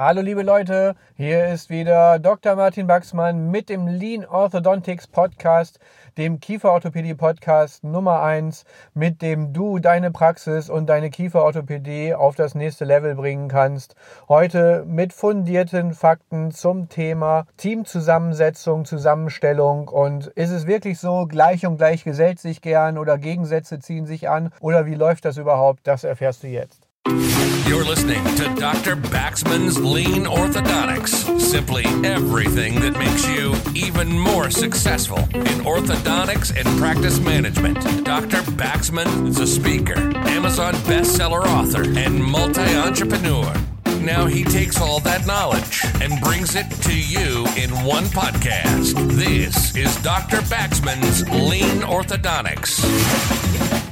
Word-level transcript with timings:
Hallo 0.00 0.20
liebe 0.20 0.42
Leute, 0.42 0.94
hier 1.16 1.48
ist 1.48 1.70
wieder 1.70 2.20
Dr. 2.20 2.54
Martin 2.54 2.86
Baxmann 2.86 3.50
mit 3.50 3.68
dem 3.68 3.88
Lean 3.88 4.24
Orthodontics 4.24 5.08
Podcast, 5.08 5.80
dem 6.16 6.38
Kieferorthopädie 6.38 7.14
Podcast 7.14 7.82
Nummer 7.82 8.22
1, 8.22 8.64
mit 8.94 9.22
dem 9.22 9.52
du 9.52 9.80
deine 9.80 10.12
Praxis 10.12 10.70
und 10.70 10.86
deine 10.86 11.10
Kieferorthopädie 11.10 12.14
auf 12.14 12.36
das 12.36 12.54
nächste 12.54 12.84
Level 12.84 13.16
bringen 13.16 13.48
kannst. 13.48 13.96
Heute 14.28 14.84
mit 14.86 15.12
fundierten 15.12 15.94
Fakten 15.94 16.52
zum 16.52 16.88
Thema 16.88 17.46
Teamzusammensetzung, 17.56 18.84
Zusammenstellung 18.84 19.88
und 19.88 20.28
ist 20.28 20.50
es 20.50 20.68
wirklich 20.68 21.00
so, 21.00 21.26
gleich 21.26 21.66
und 21.66 21.78
gleich 21.78 22.04
gesellt 22.04 22.38
sich 22.38 22.62
gern 22.62 22.98
oder 22.98 23.18
Gegensätze 23.18 23.80
ziehen 23.80 24.06
sich 24.06 24.28
an 24.28 24.52
oder 24.60 24.86
wie 24.86 24.94
läuft 24.94 25.24
das 25.24 25.38
überhaupt? 25.38 25.88
Das 25.88 26.04
erfährst 26.04 26.44
du 26.44 26.46
jetzt. 26.46 26.86
You're 27.68 27.84
listening 27.84 28.24
to 28.36 28.54
Dr. 28.54 28.96
Baxman's 28.96 29.78
Lean 29.78 30.24
Orthodontics. 30.24 31.38
Simply 31.38 31.84
everything 32.02 32.80
that 32.80 32.94
makes 32.94 33.28
you 33.28 33.54
even 33.74 34.18
more 34.18 34.48
successful 34.48 35.18
in 35.18 35.60
orthodontics 35.66 36.56
and 36.56 36.66
practice 36.78 37.20
management. 37.20 37.78
Dr. 38.06 38.38
Baxman 38.52 39.28
is 39.28 39.38
a 39.38 39.46
speaker, 39.46 39.98
Amazon 40.28 40.72
bestseller 40.86 41.44
author, 41.44 41.82
and 41.82 42.24
multi 42.24 42.74
entrepreneur. 42.74 43.52
Now 44.00 44.24
he 44.24 44.44
takes 44.44 44.80
all 44.80 45.00
that 45.00 45.26
knowledge 45.26 45.84
and 46.00 46.18
brings 46.22 46.54
it 46.54 46.70
to 46.70 46.98
you 46.98 47.46
in 47.62 47.70
one 47.84 48.04
podcast. 48.04 48.94
This 49.10 49.76
is 49.76 49.94
Dr. 50.02 50.38
Baxman's 50.38 51.28
Lean 51.28 51.82
Orthodontics. 51.82 53.87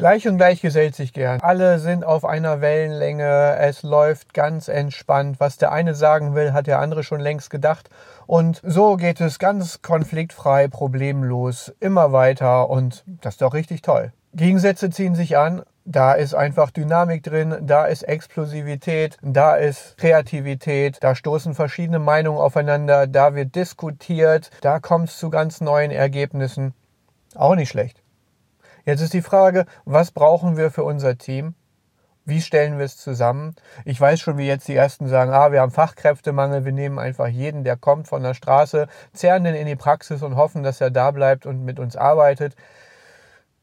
Gleich 0.00 0.26
und 0.26 0.38
gleich 0.38 0.62
gesellt 0.62 0.94
sich 0.94 1.12
gern. 1.12 1.42
Alle 1.42 1.78
sind 1.78 2.06
auf 2.06 2.24
einer 2.24 2.62
Wellenlänge. 2.62 3.56
Es 3.58 3.82
läuft 3.82 4.32
ganz 4.32 4.68
entspannt. 4.68 5.38
Was 5.40 5.58
der 5.58 5.72
eine 5.72 5.94
sagen 5.94 6.34
will, 6.34 6.54
hat 6.54 6.66
der 6.66 6.78
andere 6.78 7.02
schon 7.02 7.20
längst 7.20 7.50
gedacht. 7.50 7.90
Und 8.26 8.62
so 8.64 8.96
geht 8.96 9.20
es 9.20 9.38
ganz 9.38 9.82
konfliktfrei, 9.82 10.68
problemlos, 10.68 11.74
immer 11.80 12.12
weiter. 12.12 12.70
Und 12.70 13.04
das 13.20 13.34
ist 13.34 13.42
doch 13.42 13.52
richtig 13.52 13.82
toll. 13.82 14.14
Gegensätze 14.32 14.88
ziehen 14.88 15.14
sich 15.14 15.36
an. 15.36 15.64
Da 15.84 16.14
ist 16.14 16.32
einfach 16.32 16.70
Dynamik 16.70 17.22
drin, 17.22 17.58
da 17.60 17.84
ist 17.84 18.02
Explosivität, 18.02 19.18
da 19.20 19.56
ist 19.56 19.98
Kreativität, 19.98 20.96
da 21.02 21.14
stoßen 21.14 21.54
verschiedene 21.54 21.98
Meinungen 21.98 22.38
aufeinander, 22.38 23.06
da 23.06 23.34
wird 23.34 23.54
diskutiert, 23.54 24.50
da 24.62 24.78
kommt 24.78 25.10
es 25.10 25.18
zu 25.18 25.28
ganz 25.28 25.60
neuen 25.60 25.90
Ergebnissen. 25.90 26.72
Auch 27.34 27.54
nicht 27.54 27.68
schlecht. 27.68 28.02
Jetzt 28.84 29.00
ist 29.00 29.12
die 29.12 29.22
Frage, 29.22 29.66
was 29.84 30.10
brauchen 30.10 30.56
wir 30.56 30.70
für 30.70 30.84
unser 30.84 31.18
Team? 31.18 31.54
Wie 32.24 32.40
stellen 32.40 32.78
wir 32.78 32.84
es 32.84 32.96
zusammen? 32.96 33.56
Ich 33.84 34.00
weiß 34.00 34.20
schon, 34.20 34.38
wie 34.38 34.46
jetzt 34.46 34.68
die 34.68 34.76
ersten 34.76 35.08
sagen, 35.08 35.32
ah, 35.32 35.52
wir 35.52 35.60
haben 35.60 35.72
Fachkräftemangel, 35.72 36.64
wir 36.64 36.72
nehmen 36.72 36.98
einfach 36.98 37.26
jeden, 37.26 37.64
der 37.64 37.76
kommt 37.76 38.08
von 38.08 38.22
der 38.22 38.34
Straße, 38.34 38.88
zerren 39.12 39.44
den 39.44 39.54
in 39.54 39.66
die 39.66 39.76
Praxis 39.76 40.22
und 40.22 40.36
hoffen, 40.36 40.62
dass 40.62 40.80
er 40.80 40.90
da 40.90 41.10
bleibt 41.10 41.46
und 41.46 41.64
mit 41.64 41.78
uns 41.80 41.96
arbeitet. 41.96 42.54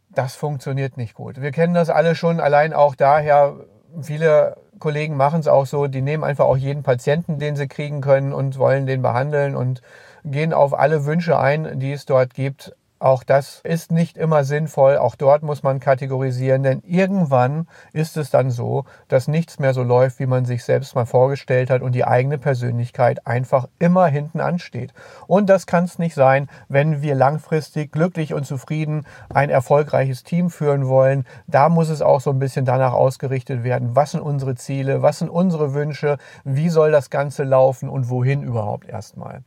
Das 0.09 0.35
funktioniert 0.35 0.97
nicht 0.97 1.13
gut. 1.13 1.41
Wir 1.41 1.51
kennen 1.51 1.73
das 1.73 1.89
alle 1.89 2.15
schon, 2.15 2.39
allein 2.39 2.73
auch 2.73 2.95
daher, 2.95 3.55
viele 4.01 4.57
Kollegen 4.79 5.15
machen 5.15 5.39
es 5.39 5.47
auch 5.47 5.65
so, 5.65 5.87
die 5.87 6.01
nehmen 6.01 6.23
einfach 6.23 6.45
auch 6.45 6.57
jeden 6.57 6.83
Patienten, 6.83 7.39
den 7.39 7.55
sie 7.55 7.67
kriegen 7.67 8.01
können 8.01 8.33
und 8.33 8.57
wollen 8.57 8.85
den 8.85 9.01
behandeln 9.01 9.55
und 9.55 9.81
gehen 10.23 10.53
auf 10.53 10.77
alle 10.77 11.05
Wünsche 11.05 11.39
ein, 11.39 11.79
die 11.79 11.91
es 11.91 12.05
dort 12.05 12.33
gibt. 12.33 12.75
Auch 12.99 13.23
das 13.23 13.61
ist 13.63 13.91
nicht 13.91 14.17
immer 14.17 14.43
sinnvoll. 14.43 14.97
Auch 14.97 15.15
dort 15.15 15.43
muss 15.43 15.61
man 15.61 15.79
kategorisieren, 15.79 16.63
denn 16.63 16.81
irgendwann 16.83 17.67
ist 17.93 18.17
es 18.17 18.31
dann 18.31 18.49
so, 18.49 18.85
dass 19.07 19.27
nichts 19.27 19.59
mehr 19.59 19.75
so 19.75 19.83
läuft, 19.83 20.19
wie 20.19 20.25
man 20.25 20.45
sich 20.45 20.63
selbst 20.63 20.95
mal 20.95 21.05
vorgestellt 21.05 21.69
hat 21.69 21.83
und 21.83 21.93
die 21.93 22.05
eigene 22.05 22.39
Persönlichkeit 22.39 23.27
einfach 23.27 23.67
immer 23.77 24.07
hinten 24.07 24.39
ansteht. 24.39 24.93
Und 25.27 25.47
das 25.47 25.67
kann 25.67 25.83
es 25.83 25.99
nicht 25.99 26.15
sein, 26.15 26.49
wenn 26.69 27.03
wir 27.03 27.13
langfristig 27.13 27.91
glücklich 27.91 28.33
und 28.33 28.47
zufrieden 28.47 29.05
ein 29.29 29.51
erfolgreiches 29.51 30.23
Team 30.23 30.49
führen 30.49 30.87
wollen. 30.87 31.25
Da 31.45 31.69
muss 31.69 31.89
es 31.89 32.01
auch 32.01 32.21
so 32.21 32.31
ein 32.31 32.39
bisschen 32.39 32.65
danach 32.65 32.93
ausgerichtet 32.93 33.63
werden. 33.63 33.95
Was 33.95 34.11
sind 34.11 34.21
unsere 34.21 34.55
Ziele? 34.55 35.03
Was 35.03 35.19
sind 35.19 35.29
unsere 35.29 35.75
Wünsche? 35.75 36.17
Wie 36.43 36.69
soll 36.69 36.91
das 36.91 37.11
Ganze 37.11 37.43
laufen 37.43 37.89
und 37.89 38.09
wohin 38.09 38.41
überhaupt 38.41 38.89
erstmal? 38.89 39.43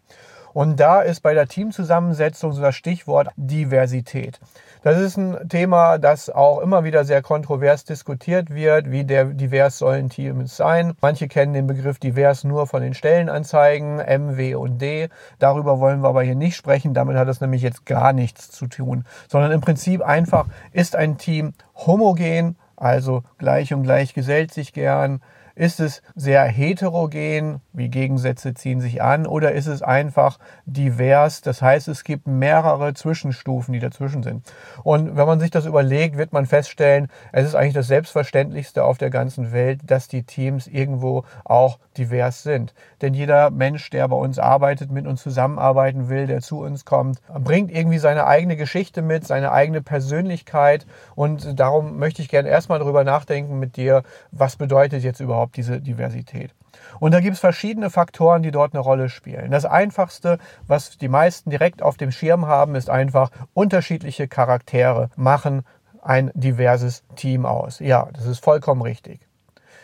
Und 0.52 0.80
da 0.80 1.00
ist 1.00 1.20
bei 1.20 1.34
der 1.34 1.46
Teamzusammensetzung 1.46 2.52
so 2.52 2.60
das 2.60 2.74
Stichwort 2.74 3.28
Diversität. 3.36 4.40
Das 4.82 4.98
ist 4.98 5.18
ein 5.18 5.48
Thema, 5.48 5.98
das 5.98 6.30
auch 6.30 6.60
immer 6.60 6.84
wieder 6.84 7.04
sehr 7.04 7.20
kontrovers 7.20 7.84
diskutiert 7.84 8.48
wird. 8.48 8.90
Wie 8.90 9.04
der, 9.04 9.26
divers 9.26 9.76
sollen 9.76 10.08
Teams 10.08 10.56
sein? 10.56 10.94
Manche 11.02 11.28
kennen 11.28 11.52
den 11.52 11.66
Begriff 11.66 11.98
divers 11.98 12.44
nur 12.44 12.66
von 12.66 12.80
den 12.80 12.94
Stellenanzeigen, 12.94 13.98
M, 14.00 14.38
W 14.38 14.54
und 14.54 14.78
D. 14.78 15.10
Darüber 15.38 15.80
wollen 15.80 16.00
wir 16.00 16.08
aber 16.08 16.22
hier 16.22 16.34
nicht 16.34 16.56
sprechen. 16.56 16.94
Damit 16.94 17.16
hat 17.16 17.28
es 17.28 17.42
nämlich 17.42 17.60
jetzt 17.60 17.84
gar 17.84 18.14
nichts 18.14 18.50
zu 18.50 18.68
tun. 18.68 19.04
Sondern 19.28 19.52
im 19.52 19.60
Prinzip 19.60 20.00
einfach 20.00 20.46
ist 20.72 20.96
ein 20.96 21.18
Team 21.18 21.52
homogen, 21.74 22.56
also 22.76 23.22
gleich 23.36 23.74
und 23.74 23.82
gleich 23.82 24.14
gesellt 24.14 24.54
sich 24.54 24.72
gern, 24.72 25.20
ist 25.54 25.80
es 25.80 26.02
sehr 26.14 26.44
heterogen, 26.44 27.60
wie 27.72 27.88
Gegensätze 27.88 28.54
ziehen 28.54 28.80
sich 28.80 29.02
an, 29.02 29.26
oder 29.26 29.52
ist 29.52 29.66
es 29.66 29.82
einfach 29.82 30.38
divers? 30.66 31.40
Das 31.40 31.62
heißt, 31.62 31.88
es 31.88 32.04
gibt 32.04 32.26
mehrere 32.26 32.94
Zwischenstufen, 32.94 33.72
die 33.72 33.80
dazwischen 33.80 34.22
sind. 34.22 34.52
Und 34.82 35.16
wenn 35.16 35.26
man 35.26 35.40
sich 35.40 35.50
das 35.50 35.66
überlegt, 35.66 36.16
wird 36.16 36.32
man 36.32 36.46
feststellen, 36.46 37.08
es 37.32 37.46
ist 37.46 37.54
eigentlich 37.54 37.74
das 37.74 37.86
Selbstverständlichste 37.86 38.84
auf 38.84 38.98
der 38.98 39.10
ganzen 39.10 39.52
Welt, 39.52 39.80
dass 39.84 40.08
die 40.08 40.22
Teams 40.22 40.66
irgendwo 40.66 41.24
auch 41.44 41.78
divers 41.96 42.42
sind. 42.42 42.74
Denn 43.02 43.14
jeder 43.14 43.50
Mensch, 43.50 43.90
der 43.90 44.08
bei 44.08 44.16
uns 44.16 44.38
arbeitet, 44.38 44.90
mit 44.90 45.06
uns 45.06 45.22
zusammenarbeiten 45.22 46.08
will, 46.08 46.26
der 46.26 46.40
zu 46.40 46.60
uns 46.60 46.84
kommt, 46.84 47.20
bringt 47.38 47.70
irgendwie 47.70 47.98
seine 47.98 48.26
eigene 48.26 48.56
Geschichte 48.56 49.02
mit, 49.02 49.26
seine 49.26 49.52
eigene 49.52 49.82
Persönlichkeit. 49.82 50.86
Und 51.14 51.58
darum 51.58 51.98
möchte 51.98 52.22
ich 52.22 52.28
gerne 52.28 52.48
erstmal 52.48 52.78
darüber 52.78 53.04
nachdenken 53.04 53.58
mit 53.58 53.76
dir, 53.76 54.02
was 54.30 54.56
bedeutet 54.56 55.02
jetzt 55.02 55.20
überhaupt 55.20 55.39
überhaupt 55.40 55.56
diese 55.56 55.80
Diversität? 55.80 56.54
Und 57.00 57.12
da 57.12 57.20
gibt 57.20 57.34
es 57.34 57.40
verschiedene 57.40 57.90
Faktoren, 57.90 58.42
die 58.42 58.50
dort 58.50 58.74
eine 58.74 58.82
Rolle 58.82 59.08
spielen. 59.08 59.50
Das 59.50 59.64
Einfachste, 59.64 60.38
was 60.66 60.98
die 60.98 61.08
meisten 61.08 61.50
direkt 61.50 61.82
auf 61.82 61.96
dem 61.96 62.12
Schirm 62.12 62.46
haben, 62.46 62.74
ist 62.74 62.90
einfach 62.90 63.30
unterschiedliche 63.54 64.28
Charaktere 64.28 65.10
machen 65.16 65.62
ein 66.02 66.30
diverses 66.34 67.04
Team 67.16 67.44
aus. 67.44 67.80
Ja, 67.80 68.08
das 68.12 68.26
ist 68.26 68.42
vollkommen 68.42 68.82
richtig. 68.82 69.29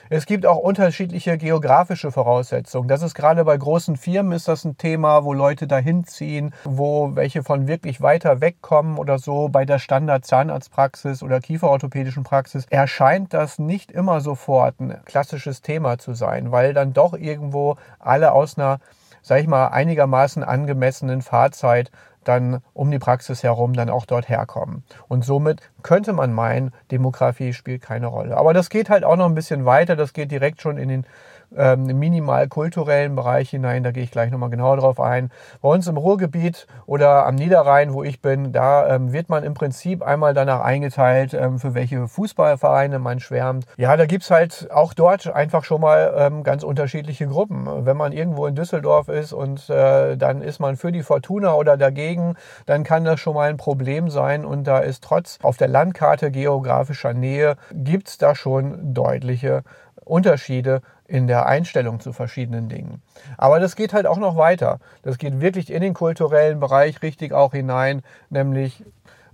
Es 0.08 0.26
gibt 0.26 0.46
auch 0.46 0.58
unterschiedliche 0.58 1.36
geografische 1.36 2.12
Voraussetzungen. 2.12 2.86
Das 2.86 3.02
ist 3.02 3.14
gerade 3.14 3.44
bei 3.44 3.56
großen 3.56 3.96
Firmen 3.96 4.32
ist 4.32 4.46
das 4.46 4.64
ein 4.64 4.78
Thema, 4.78 5.24
wo 5.24 5.32
Leute 5.32 5.66
dahin 5.66 6.04
ziehen, 6.04 6.54
wo 6.64 7.16
welche 7.16 7.42
von 7.42 7.66
wirklich 7.66 8.00
weiter 8.00 8.40
wegkommen 8.40 8.98
oder 8.98 9.18
so. 9.18 9.48
Bei 9.48 9.64
der 9.64 9.80
Standard-Zahnarztpraxis 9.80 11.24
oder 11.24 11.40
Kieferorthopädischen 11.40 12.22
Praxis 12.22 12.66
erscheint 12.70 13.34
das 13.34 13.58
nicht 13.58 13.90
immer 13.90 14.20
sofort 14.20 14.78
ein 14.80 15.00
klassisches 15.04 15.60
Thema 15.60 15.98
zu 15.98 16.14
sein, 16.14 16.52
weil 16.52 16.72
dann 16.72 16.92
doch 16.92 17.14
irgendwo 17.14 17.76
alle 17.98 18.32
aus 18.32 18.56
einer 18.56 18.78
sag 19.26 19.40
ich 19.40 19.48
mal, 19.48 19.66
einigermaßen 19.66 20.44
angemessenen 20.44 21.20
Fahrzeit 21.20 21.90
dann 22.28 22.62
um 22.72 22.90
die 22.90 22.98
Praxis 22.98 23.42
herum 23.42 23.72
dann 23.74 23.90
auch 23.90 24.06
dort 24.06 24.28
herkommen. 24.28 24.84
Und 25.08 25.24
somit 25.24 25.60
könnte 25.82 26.12
man 26.12 26.32
meinen, 26.32 26.72
Demografie 26.90 27.52
spielt 27.52 27.82
keine 27.82 28.06
Rolle. 28.06 28.36
Aber 28.36 28.54
das 28.54 28.70
geht 28.70 28.90
halt 28.90 29.04
auch 29.04 29.16
noch 29.16 29.26
ein 29.26 29.34
bisschen 29.34 29.64
weiter. 29.64 29.96
Das 29.96 30.12
geht 30.12 30.30
direkt 30.30 30.60
schon 30.60 30.78
in 30.78 30.88
den 30.88 31.06
ähm, 31.56 31.84
minimal 31.84 32.48
kulturellen 32.48 33.14
Bereich 33.14 33.50
hinein. 33.50 33.82
Da 33.82 33.90
gehe 33.90 34.02
ich 34.02 34.10
gleich 34.10 34.30
nochmal 34.30 34.50
genauer 34.50 34.78
drauf 34.78 35.00
ein. 35.00 35.30
Bei 35.62 35.68
uns 35.68 35.86
im 35.86 35.96
Ruhrgebiet 35.96 36.66
oder 36.86 37.26
am 37.26 37.34
Niederrhein, 37.34 37.92
wo 37.92 38.02
ich 38.02 38.20
bin, 38.20 38.52
da 38.52 38.94
ähm, 38.94 39.12
wird 39.12 39.28
man 39.28 39.44
im 39.44 39.54
Prinzip 39.54 40.02
einmal 40.02 40.34
danach 40.34 40.60
eingeteilt, 40.60 41.34
ähm, 41.34 41.58
für 41.58 41.74
welche 41.74 42.08
Fußballvereine 42.08 42.98
man 42.98 43.20
schwärmt. 43.20 43.66
Ja, 43.76 43.96
da 43.96 44.06
gibt 44.06 44.24
es 44.24 44.30
halt 44.30 44.68
auch 44.70 44.94
dort 44.94 45.26
einfach 45.32 45.64
schon 45.64 45.80
mal 45.80 46.14
ähm, 46.16 46.42
ganz 46.42 46.62
unterschiedliche 46.62 47.26
Gruppen. 47.26 47.66
Wenn 47.86 47.96
man 47.96 48.12
irgendwo 48.12 48.46
in 48.46 48.54
Düsseldorf 48.54 49.08
ist 49.08 49.32
und 49.32 49.68
äh, 49.70 50.16
dann 50.16 50.42
ist 50.42 50.60
man 50.60 50.76
für 50.76 50.92
die 50.92 51.02
Fortuna 51.02 51.54
oder 51.54 51.76
dagegen, 51.76 52.36
dann 52.66 52.84
kann 52.84 53.04
das 53.04 53.20
schon 53.20 53.34
mal 53.34 53.48
ein 53.48 53.56
Problem 53.56 54.10
sein. 54.10 54.44
Und 54.44 54.64
da 54.64 54.78
ist 54.78 55.04
trotz 55.04 55.38
auf 55.42 55.56
der 55.56 55.68
Landkarte 55.68 56.30
geografischer 56.30 57.14
Nähe, 57.14 57.56
gibt 57.72 58.08
es 58.08 58.18
da 58.18 58.34
schon 58.34 58.94
deutliche 58.94 59.62
Unterschiede 60.04 60.82
in 61.08 61.26
der 61.26 61.46
Einstellung 61.46 62.00
zu 62.00 62.12
verschiedenen 62.12 62.68
Dingen. 62.68 63.02
Aber 63.38 63.60
das 63.60 63.76
geht 63.76 63.92
halt 63.92 64.06
auch 64.06 64.18
noch 64.18 64.36
weiter. 64.36 64.78
Das 65.02 65.18
geht 65.18 65.40
wirklich 65.40 65.72
in 65.72 65.80
den 65.80 65.94
kulturellen 65.94 66.60
Bereich 66.60 67.02
richtig 67.02 67.32
auch 67.32 67.52
hinein, 67.52 68.02
nämlich 68.30 68.84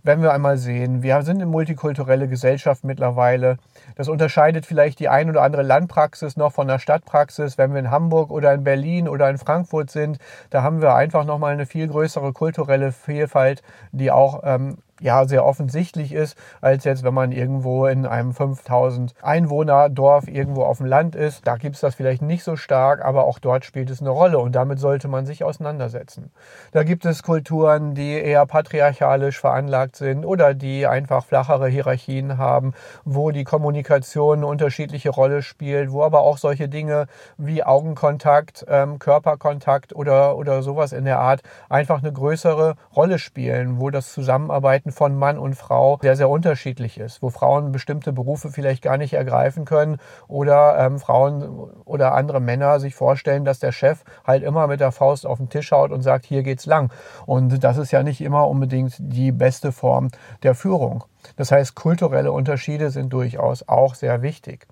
wenn 0.05 0.21
wir 0.21 0.33
einmal 0.33 0.57
sehen, 0.57 1.03
wir 1.05 1.23
sind 1.23 1.37
eine 1.37 1.47
multikulturelle 1.47 2.27
Gesellschaft 2.27 2.83
mittlerweile. 2.83 3.59
Das 3.95 4.09
unterscheidet 4.09 4.67
vielleicht 4.67 4.99
die 4.99 5.09
ein 5.09 5.31
oder 5.31 5.43
andere 5.43 5.63
Landpraxis 5.63 6.37
noch 6.37 6.53
von 6.53 6.67
der 6.67 6.81
Stadtpraxis. 6.81 7.57
Wenn 7.57 7.73
wir 7.73 7.79
in 7.79 7.91
Hamburg 7.93 8.33
oder 8.33 8.53
in 8.53 8.65
Berlin 8.65 9.09
oder 9.09 9.31
in 9.31 9.39
Frankfurt 9.39 9.91
sind, 9.91 10.19
da 10.51 10.65
haben 10.65 10.83
wir 10.83 10.97
einfach 10.97 11.25
nochmal 11.25 11.53
eine 11.53 11.67
viel 11.67 11.87
größere 11.87 12.33
kulturelle 12.33 12.91
Vielfalt, 12.91 13.63
die 13.93 14.11
auch 14.11 14.41
ähm, 14.43 14.79
ja 15.03 15.27
sehr 15.27 15.45
offensichtlich 15.45 16.13
ist, 16.13 16.37
als 16.61 16.85
jetzt 16.85 17.03
wenn 17.03 17.15
man 17.15 17.33
irgendwo 17.33 17.87
in 17.87 18.07
einem 18.07 18.33
5000 18.33 19.15
Einwohner 19.23 19.89
Dorf 19.89 20.29
irgendwo 20.29 20.65
auf 20.65 20.79
dem 20.79 20.87
Land 20.87 21.17
ist. 21.17 21.47
Da 21.47 21.57
gibt 21.57 21.75
es 21.75 21.81
das 21.81 21.95
vielleicht 21.95 22.23
nicht 22.23 22.45
so 22.45 22.57
stark, 22.57 23.05
aber 23.05 23.25
auch 23.25 23.39
dort 23.39 23.65
spielt 23.65 23.91
es 23.91 24.01
eine 24.01 24.11
Rolle 24.11 24.39
und 24.39 24.53
damit 24.55 24.79
sollte 24.79 25.09
man 25.09 25.27
sich 25.27 25.45
auseinandersetzen. 25.45 26.31
Da 26.73 26.85
gibt 26.85 27.05
es 27.05 27.23
Kulturen, 27.23 27.95
die 27.95 28.13
eher 28.13 28.47
patriarchalisch 28.47 29.41
veranlagt 29.41 29.97
sind 29.97 30.25
oder 30.25 30.55
die 30.55 30.87
einfach 30.87 31.25
flachere 31.25 31.69
Hierarchien 31.69 32.39
haben, 32.39 32.73
wo 33.05 33.31
die 33.31 33.45
Kommunikation 33.45 34.39
eine 34.39 34.47
unterschiedliche 34.47 35.11
Rolle 35.11 35.43
spielt, 35.43 35.91
wo 35.91 36.03
aber 36.03 36.21
auch 36.21 36.39
solche 36.39 36.69
Dinge 36.69 37.07
wie 37.37 37.65
Augenkontakt, 37.65 38.65
ähm, 38.69 38.99
Körperkontakt 38.99 39.95
oder, 39.95 40.37
oder 40.37 40.63
sowas 40.63 40.93
in 40.93 41.05
der 41.05 41.19
Art 41.19 41.43
einfach 41.69 42.03
eine 42.03 42.13
größere 42.13 42.75
Rolle 42.95 43.19
spielen, 43.19 43.81
wo 43.81 43.91
das 43.91 44.13
Zusammenarbeiten 44.13 44.92
von 44.93 45.17
Mann 45.19 45.39
und 45.39 45.55
Frau 45.55 45.99
sehr, 46.03 46.17
sehr 46.17 46.29
unterschiedlich 46.29 46.99
ist, 46.99 47.23
wo 47.23 47.31
Frauen 47.31 47.73
bestimmte 47.73 48.13
Berufe 48.13 48.51
vielleicht 48.51 48.83
gar 48.83 48.97
nicht 48.97 49.15
ergreifen 49.15 49.65
können 49.65 49.99
oder 50.29 50.79
ähm, 50.79 50.99
Frauen 50.99 51.43
oder 51.85 52.15
andere 52.15 52.41
Männer 52.41 52.81
sich 52.81 52.95
vorstellen, 52.95 53.45
dass 53.45 53.59
der 53.59 53.73
Chef 53.73 54.05
halt 54.25 54.43
immer 54.43 54.67
mit 54.67 54.81
der 54.81 54.93
Faust 54.93 55.27
auf 55.27 55.39
den 55.39 55.49
Tisch 55.49 55.73
haut 55.73 55.91
und 55.91 56.03
sagt, 56.03 56.25
hier 56.25 56.43
geht's 56.43 56.67
lang. 56.67 56.93
Und 57.27 57.65
das 57.65 57.79
ist 57.79 57.91
ja 57.91 58.03
nicht 58.03 58.21
immer 58.21 58.49
unbedingt 58.49 58.97
die 58.99 59.33
beste 59.33 59.73
Form 59.73 60.09
der 60.43 60.55
Führung. 60.55 61.05
Das 61.37 61.53
heißt, 61.53 61.75
kulturelle 61.75 62.33
Unterschiede 62.33 62.91
sind 62.91 63.13
durchaus 63.13 63.69
auch 63.69 63.95
sehr 63.95 64.23
wichtig. 64.23 64.67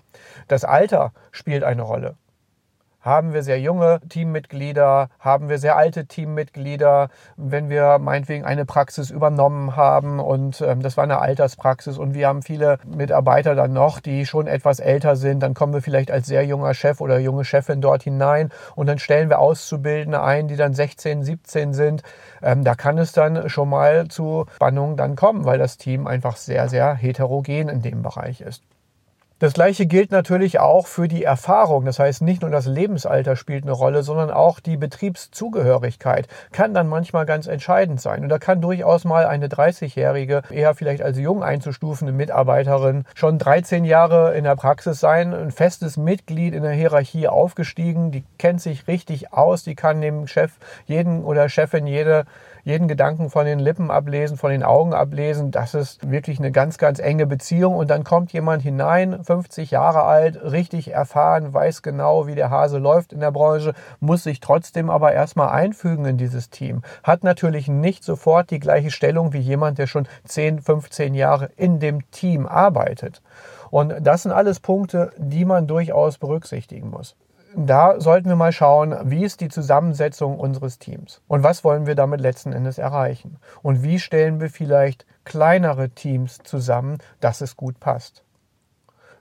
Das 0.47 0.65
Alter 0.65 1.13
spielt 1.31 1.63
eine 1.63 1.81
Rolle. 1.81 2.15
Haben 3.01 3.33
wir 3.33 3.41
sehr 3.41 3.59
junge 3.59 3.99
Teammitglieder? 4.09 5.09
Haben 5.19 5.49
wir 5.49 5.57
sehr 5.57 5.75
alte 5.75 6.05
Teammitglieder? 6.05 7.09
Wenn 7.35 7.67
wir 7.67 7.97
meinetwegen 7.97 8.45
eine 8.45 8.63
Praxis 8.63 9.09
übernommen 9.09 9.75
haben 9.75 10.19
und 10.19 10.61
ähm, 10.61 10.83
das 10.83 10.97
war 10.97 11.03
eine 11.03 11.17
Alterspraxis 11.17 11.97
und 11.97 12.13
wir 12.13 12.27
haben 12.27 12.43
viele 12.43 12.77
Mitarbeiter 12.85 13.55
dann 13.55 13.73
noch, 13.73 14.01
die 14.01 14.27
schon 14.27 14.45
etwas 14.45 14.79
älter 14.79 15.15
sind, 15.15 15.39
dann 15.39 15.55
kommen 15.55 15.73
wir 15.73 15.81
vielleicht 15.81 16.11
als 16.11 16.27
sehr 16.27 16.45
junger 16.45 16.75
Chef 16.75 17.01
oder 17.01 17.17
junge 17.17 17.43
Chefin 17.43 17.81
dort 17.81 18.03
hinein 18.03 18.51
und 18.75 18.85
dann 18.85 18.99
stellen 18.99 19.29
wir 19.29 19.39
Auszubildende 19.39 20.21
ein, 20.21 20.47
die 20.47 20.55
dann 20.55 20.75
16, 20.75 21.23
17 21.23 21.73
sind. 21.73 22.03
Ähm, 22.43 22.63
da 22.63 22.75
kann 22.75 22.99
es 22.99 23.13
dann 23.13 23.49
schon 23.49 23.69
mal 23.69 24.09
zu 24.09 24.45
Spannungen 24.57 24.95
dann 24.95 25.15
kommen, 25.15 25.45
weil 25.45 25.57
das 25.57 25.77
Team 25.77 26.05
einfach 26.05 26.37
sehr, 26.37 26.69
sehr 26.69 26.93
heterogen 26.93 27.67
in 27.67 27.81
dem 27.81 28.03
Bereich 28.03 28.41
ist. 28.41 28.61
Das 29.41 29.53
gleiche 29.53 29.87
gilt 29.87 30.11
natürlich 30.11 30.59
auch 30.59 30.85
für 30.85 31.07
die 31.07 31.23
Erfahrung. 31.23 31.83
Das 31.83 31.97
heißt, 31.97 32.21
nicht 32.21 32.43
nur 32.43 32.51
das 32.51 32.67
Lebensalter 32.67 33.35
spielt 33.35 33.63
eine 33.63 33.71
Rolle, 33.71 34.03
sondern 34.03 34.29
auch 34.29 34.59
die 34.59 34.77
Betriebszugehörigkeit 34.77 36.27
kann 36.51 36.75
dann 36.75 36.87
manchmal 36.87 37.25
ganz 37.25 37.47
entscheidend 37.47 37.99
sein. 37.99 38.21
Und 38.21 38.29
da 38.29 38.37
kann 38.37 38.61
durchaus 38.61 39.03
mal 39.03 39.25
eine 39.25 39.47
30-jährige, 39.47 40.43
eher 40.51 40.75
vielleicht 40.75 41.01
als 41.01 41.17
jung 41.17 41.41
einzustufende 41.41 42.13
Mitarbeiterin 42.13 43.05
schon 43.15 43.39
13 43.39 43.83
Jahre 43.83 44.35
in 44.35 44.43
der 44.43 44.55
Praxis 44.55 44.99
sein, 44.99 45.33
ein 45.33 45.49
festes 45.49 45.97
Mitglied 45.97 46.53
in 46.53 46.61
der 46.61 46.73
Hierarchie 46.73 47.27
aufgestiegen, 47.27 48.11
die 48.11 48.23
kennt 48.37 48.61
sich 48.61 48.87
richtig 48.87 49.33
aus, 49.33 49.63
die 49.63 49.73
kann 49.73 50.01
dem 50.01 50.27
Chef 50.27 50.51
jeden 50.85 51.23
oder 51.23 51.49
Chefin 51.49 51.87
jede 51.87 52.25
jeden 52.63 52.87
Gedanken 52.87 53.29
von 53.29 53.45
den 53.45 53.59
Lippen 53.59 53.91
ablesen, 53.91 54.37
von 54.37 54.51
den 54.51 54.63
Augen 54.63 54.93
ablesen. 54.93 55.51
Das 55.51 55.73
ist 55.73 56.09
wirklich 56.09 56.39
eine 56.39 56.51
ganz, 56.51 56.77
ganz 56.77 56.99
enge 56.99 57.25
Beziehung. 57.25 57.75
Und 57.75 57.89
dann 57.89 58.03
kommt 58.03 58.33
jemand 58.33 58.61
hinein, 58.63 59.23
50 59.23 59.71
Jahre 59.71 60.03
alt, 60.03 60.41
richtig 60.43 60.91
erfahren, 60.91 61.53
weiß 61.53 61.81
genau, 61.81 62.27
wie 62.27 62.35
der 62.35 62.49
Hase 62.49 62.77
läuft 62.77 63.13
in 63.13 63.19
der 63.19 63.31
Branche, 63.31 63.73
muss 63.99 64.23
sich 64.23 64.39
trotzdem 64.39 64.89
aber 64.89 65.13
erstmal 65.13 65.49
einfügen 65.49 66.05
in 66.05 66.17
dieses 66.17 66.49
Team. 66.49 66.81
Hat 67.03 67.23
natürlich 67.23 67.67
nicht 67.67 68.03
sofort 68.03 68.51
die 68.51 68.59
gleiche 68.59 68.91
Stellung 68.91 69.33
wie 69.33 69.39
jemand, 69.39 69.77
der 69.77 69.87
schon 69.87 70.07
10, 70.25 70.61
15 70.61 71.13
Jahre 71.13 71.49
in 71.55 71.79
dem 71.79 72.09
Team 72.11 72.45
arbeitet. 72.45 73.21
Und 73.69 73.95
das 74.01 74.23
sind 74.23 74.31
alles 74.31 74.59
Punkte, 74.59 75.11
die 75.17 75.45
man 75.45 75.67
durchaus 75.67 76.17
berücksichtigen 76.17 76.89
muss 76.89 77.15
da 77.55 77.99
sollten 77.99 78.29
wir 78.29 78.35
mal 78.35 78.51
schauen, 78.51 78.95
wie 79.03 79.23
ist 79.23 79.41
die 79.41 79.49
Zusammensetzung 79.49 80.39
unseres 80.39 80.79
Teams 80.79 81.21
und 81.27 81.43
was 81.43 81.63
wollen 81.63 81.85
wir 81.85 81.95
damit 81.95 82.21
letzten 82.21 82.53
Endes 82.53 82.77
erreichen 82.77 83.37
und 83.61 83.83
wie 83.83 83.99
stellen 83.99 84.39
wir 84.39 84.49
vielleicht 84.49 85.05
kleinere 85.25 85.89
Teams 85.89 86.39
zusammen, 86.43 86.97
dass 87.19 87.41
es 87.41 87.57
gut 87.57 87.79
passt. 87.79 88.23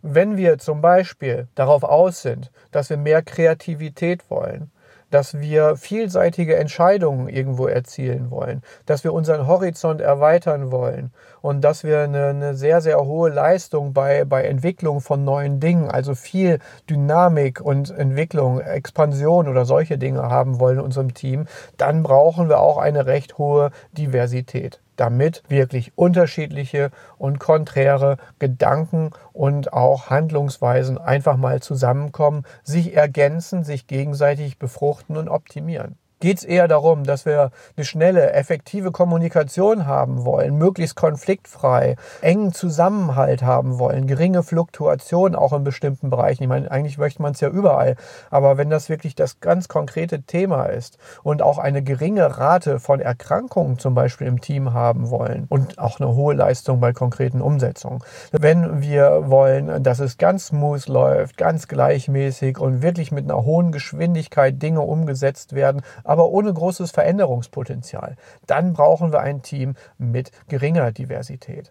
Wenn 0.02 0.36
wir 0.36 0.58
zum 0.58 0.80
Beispiel 0.80 1.48
darauf 1.54 1.82
aus 1.82 2.22
sind, 2.22 2.50
dass 2.70 2.88
wir 2.88 2.96
mehr 2.96 3.22
Kreativität 3.22 4.30
wollen, 4.30 4.70
dass 5.10 5.40
wir 5.40 5.76
vielseitige 5.76 6.56
Entscheidungen 6.56 7.28
irgendwo 7.28 7.66
erzielen 7.66 8.30
wollen, 8.30 8.62
dass 8.86 9.04
wir 9.04 9.12
unseren 9.12 9.46
Horizont 9.46 10.00
erweitern 10.00 10.70
wollen 10.70 11.12
und 11.42 11.62
dass 11.62 11.84
wir 11.84 12.00
eine, 12.00 12.26
eine, 12.26 12.54
sehr, 12.54 12.80
sehr 12.80 13.04
hohe 13.04 13.30
Leistung 13.30 13.92
bei, 13.92 14.24
bei 14.24 14.44
Entwicklung 14.44 15.00
von 15.00 15.24
neuen 15.24 15.60
Dingen, 15.60 15.90
also 15.90 16.14
viel 16.14 16.58
Dynamik 16.88 17.60
und 17.60 17.90
Entwicklung, 17.90 18.60
Expansion 18.60 19.48
oder 19.48 19.64
solche 19.64 19.98
Dinge 19.98 20.22
haben 20.22 20.60
wollen 20.60 20.78
in 20.78 20.84
unserem 20.84 21.14
Team, 21.14 21.46
dann 21.76 22.02
brauchen 22.02 22.48
wir 22.48 22.60
auch 22.60 22.78
eine 22.78 23.06
recht 23.06 23.38
hohe 23.38 23.70
Diversität 23.92 24.80
damit 24.96 25.42
wirklich 25.48 25.92
unterschiedliche 25.96 26.90
und 27.16 27.38
konträre 27.38 28.18
Gedanken 28.38 29.12
und 29.32 29.72
auch 29.72 30.10
Handlungsweisen 30.10 30.98
einfach 30.98 31.38
mal 31.38 31.62
zusammenkommen, 31.62 32.44
sich 32.64 32.94
ergänzen, 32.94 33.64
sich 33.64 33.86
gegenseitig 33.86 34.58
befruchten 34.58 35.16
und 35.16 35.30
optimieren 35.30 35.96
geht 36.20 36.38
es 36.38 36.44
eher 36.44 36.68
darum, 36.68 37.04
dass 37.04 37.26
wir 37.26 37.50
eine 37.76 37.84
schnelle, 37.84 38.32
effektive 38.32 38.92
Kommunikation 38.92 39.86
haben 39.86 40.24
wollen, 40.24 40.56
möglichst 40.56 40.94
konfliktfrei, 40.94 41.96
engen 42.20 42.52
Zusammenhalt 42.52 43.42
haben 43.42 43.78
wollen, 43.78 44.06
geringe 44.06 44.42
Fluktuation 44.42 45.34
auch 45.34 45.52
in 45.54 45.64
bestimmten 45.64 46.10
Bereichen. 46.10 46.42
Ich 46.42 46.48
meine, 46.48 46.70
eigentlich 46.70 46.98
möchte 46.98 47.22
man 47.22 47.32
es 47.32 47.40
ja 47.40 47.48
überall, 47.48 47.96
aber 48.30 48.58
wenn 48.58 48.70
das 48.70 48.88
wirklich 48.88 49.14
das 49.14 49.40
ganz 49.40 49.68
konkrete 49.68 50.22
Thema 50.22 50.66
ist 50.66 50.98
und 51.22 51.42
auch 51.42 51.58
eine 51.58 51.82
geringe 51.82 52.38
Rate 52.38 52.78
von 52.80 53.00
Erkrankungen 53.00 53.78
zum 53.78 53.94
Beispiel 53.94 54.26
im 54.26 54.40
Team 54.40 54.74
haben 54.74 55.10
wollen 55.10 55.46
und 55.48 55.78
auch 55.78 56.00
eine 56.00 56.14
hohe 56.14 56.34
Leistung 56.34 56.80
bei 56.80 56.92
konkreten 56.92 57.40
Umsetzungen, 57.40 58.00
wenn 58.32 58.82
wir 58.82 59.30
wollen, 59.30 59.82
dass 59.82 60.00
es 60.00 60.18
ganz 60.18 60.48
smooth 60.48 60.86
läuft, 60.88 61.38
ganz 61.38 61.66
gleichmäßig 61.66 62.58
und 62.58 62.82
wirklich 62.82 63.10
mit 63.10 63.24
einer 63.24 63.42
hohen 63.44 63.72
Geschwindigkeit 63.72 64.60
Dinge 64.60 64.82
umgesetzt 64.82 65.54
werden, 65.54 65.80
aber 66.10 66.30
ohne 66.30 66.52
großes 66.52 66.90
Veränderungspotenzial. 66.90 68.16
Dann 68.48 68.72
brauchen 68.72 69.12
wir 69.12 69.20
ein 69.20 69.42
Team 69.42 69.76
mit 69.96 70.32
geringer 70.48 70.90
Diversität. 70.90 71.70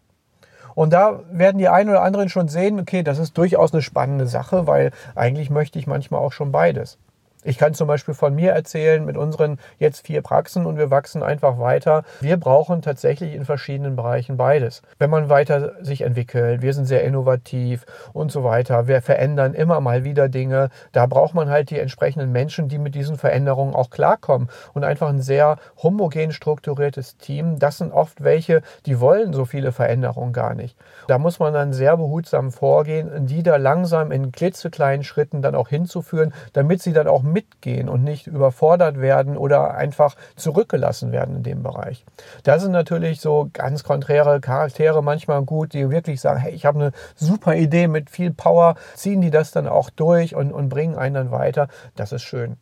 Und 0.75 0.93
da 0.93 1.19
werden 1.29 1.57
die 1.57 1.67
einen 1.67 1.89
oder 1.89 2.03
anderen 2.03 2.29
schon 2.29 2.47
sehen, 2.47 2.79
okay, 2.79 3.03
das 3.03 3.19
ist 3.19 3.37
durchaus 3.37 3.73
eine 3.73 3.81
spannende 3.81 4.27
Sache, 4.27 4.65
weil 4.65 4.91
eigentlich 5.13 5.49
möchte 5.49 5.77
ich 5.77 5.87
manchmal 5.87 6.21
auch 6.21 6.31
schon 6.31 6.53
beides. 6.53 6.97
Ich 7.45 7.57
kann 7.57 7.73
zum 7.73 7.87
Beispiel 7.87 8.13
von 8.13 8.35
mir 8.35 8.51
erzählen 8.51 9.05
mit 9.05 9.15
unseren 9.15 9.59
jetzt 9.77 10.05
vier 10.05 10.21
Praxen 10.21 10.65
und 10.65 10.77
wir 10.77 10.91
wachsen 10.91 11.23
einfach 11.23 11.57
weiter. 11.57 12.03
Wir 12.19 12.35
brauchen 12.35 12.81
tatsächlich 12.81 13.33
in 13.33 13.45
verschiedenen 13.45 13.95
Bereichen 13.95 14.35
beides. 14.35 14.81
Wenn 14.97 15.09
man 15.09 15.29
weiter 15.29 15.73
sich 15.81 16.01
entwickelt, 16.01 16.61
wir 16.61 16.73
sind 16.73 16.83
sehr 16.83 17.05
innovativ 17.05 17.85
und 18.11 18.29
so 18.29 18.43
weiter. 18.43 18.87
Wir 18.87 19.01
verändern 19.01 19.53
immer 19.53 19.79
mal 19.79 20.03
wieder 20.03 20.27
Dinge. 20.27 20.69
Da 20.91 21.05
braucht 21.05 21.33
man 21.33 21.49
halt 21.49 21.69
die 21.69 21.79
entsprechenden 21.79 22.33
Menschen, 22.33 22.67
die 22.67 22.77
mit 22.77 22.93
diesen 22.93 23.17
Veränderungen 23.17 23.73
auch 23.73 23.89
klarkommen 23.89 24.49
und 24.73 24.83
einfach 24.83 25.07
ein 25.07 25.21
sehr 25.21 25.59
homogen 25.81 26.33
strukturiertes 26.33 27.15
Team. 27.15 27.57
Das 27.57 27.77
sind 27.77 27.93
oft 27.93 28.21
welche, 28.21 28.63
die 28.85 28.99
wollen 28.99 29.31
so 29.31 29.45
viele 29.45 29.71
Veränderungen 29.71 30.33
gar 30.33 30.55
nicht. 30.55 30.75
Da 31.07 31.17
muss 31.17 31.39
man 31.39 31.53
dann 31.53 31.71
sehr 31.71 31.95
behutsam 31.95 32.51
vorgehen, 32.51 33.27
die 33.27 33.43
da 33.43 33.55
langsam 33.55 34.11
in 34.11 34.33
klitzekleinen 34.33 35.05
Schritten 35.05 35.41
dann 35.41 35.55
auch 35.55 35.69
hinzuführen, 35.69 36.33
damit 36.51 36.81
sie 36.81 36.91
dann 36.91 37.07
auch 37.07 37.28
mitgehen 37.31 37.89
und 37.89 38.03
nicht 38.03 38.27
überfordert 38.27 38.99
werden 38.99 39.37
oder 39.37 39.75
einfach 39.75 40.15
zurückgelassen 40.35 41.11
werden 41.11 41.37
in 41.37 41.43
dem 41.43 41.63
Bereich. 41.63 42.05
Da 42.43 42.59
sind 42.59 42.71
natürlich 42.71 43.21
so 43.21 43.49
ganz 43.53 43.83
konträre 43.83 44.39
Charaktere 44.41 45.03
manchmal 45.03 45.43
gut, 45.43 45.73
die 45.73 45.89
wirklich 45.89 46.21
sagen, 46.21 46.39
hey, 46.39 46.53
ich 46.53 46.65
habe 46.65 46.79
eine 46.79 46.91
super 47.15 47.55
Idee 47.55 47.87
mit 47.87 48.09
viel 48.09 48.31
Power, 48.31 48.75
ziehen 48.95 49.21
die 49.21 49.31
das 49.31 49.51
dann 49.51 49.67
auch 49.67 49.89
durch 49.89 50.35
und, 50.35 50.51
und 50.51 50.69
bringen 50.69 50.95
einen 50.95 51.15
dann 51.15 51.31
weiter. 51.31 51.67
Das 51.95 52.11
ist 52.11 52.23
schön. 52.23 52.57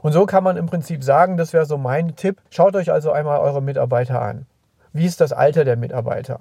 Und 0.00 0.12
so 0.12 0.26
kann 0.26 0.44
man 0.44 0.56
im 0.56 0.66
Prinzip 0.66 1.02
sagen, 1.04 1.36
das 1.36 1.52
wäre 1.52 1.66
so 1.66 1.78
mein 1.78 2.16
Tipp. 2.16 2.40
Schaut 2.50 2.76
euch 2.76 2.92
also 2.92 3.12
einmal 3.12 3.40
eure 3.40 3.62
Mitarbeiter 3.62 4.22
an. 4.22 4.46
Wie 4.92 5.06
ist 5.06 5.20
das 5.20 5.32
Alter 5.32 5.64
der 5.64 5.76
Mitarbeiter? 5.76 6.40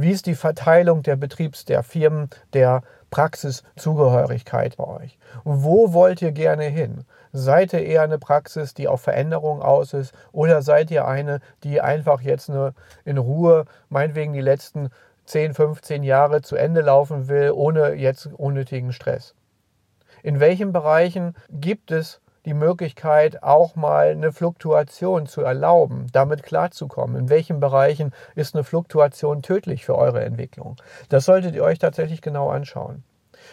Wie 0.00 0.12
ist 0.12 0.26
die 0.26 0.36
Verteilung 0.36 1.02
der 1.02 1.16
Betriebs-, 1.16 1.64
der 1.64 1.82
Firmen, 1.82 2.30
der 2.52 2.82
Praxiszugehörigkeit 3.10 4.76
bei 4.76 4.84
euch? 4.84 5.18
Wo 5.42 5.92
wollt 5.92 6.22
ihr 6.22 6.30
gerne 6.30 6.66
hin? 6.66 7.04
Seid 7.32 7.72
ihr 7.72 7.84
eher 7.84 8.02
eine 8.02 8.20
Praxis, 8.20 8.74
die 8.74 8.86
auf 8.86 9.00
Veränderung 9.00 9.60
aus 9.60 9.94
ist? 9.94 10.14
Oder 10.30 10.62
seid 10.62 10.92
ihr 10.92 11.08
eine, 11.08 11.40
die 11.64 11.80
einfach 11.80 12.20
jetzt 12.20 12.48
eine, 12.48 12.74
in 13.04 13.18
Ruhe, 13.18 13.64
meinetwegen 13.88 14.34
die 14.34 14.40
letzten 14.40 14.90
10, 15.24 15.54
15 15.54 16.04
Jahre 16.04 16.42
zu 16.42 16.54
Ende 16.54 16.82
laufen 16.82 17.26
will, 17.26 17.50
ohne 17.50 17.94
jetzt 17.94 18.26
unnötigen 18.26 18.92
Stress? 18.92 19.34
In 20.22 20.38
welchen 20.38 20.72
Bereichen 20.72 21.34
gibt 21.50 21.90
es 21.90 22.20
die 22.48 22.54
Möglichkeit, 22.54 23.42
auch 23.42 23.76
mal 23.76 24.08
eine 24.08 24.32
Fluktuation 24.32 25.26
zu 25.26 25.42
erlauben, 25.42 26.06
damit 26.12 26.42
klarzukommen. 26.42 27.16
In 27.16 27.28
welchen 27.28 27.60
Bereichen 27.60 28.14
ist 28.36 28.54
eine 28.54 28.64
Fluktuation 28.64 29.42
tödlich 29.42 29.84
für 29.84 29.94
eure 29.96 30.24
Entwicklung? 30.24 30.76
Das 31.10 31.26
solltet 31.26 31.54
ihr 31.54 31.62
euch 31.62 31.78
tatsächlich 31.78 32.22
genau 32.22 32.48
anschauen. 32.48 33.04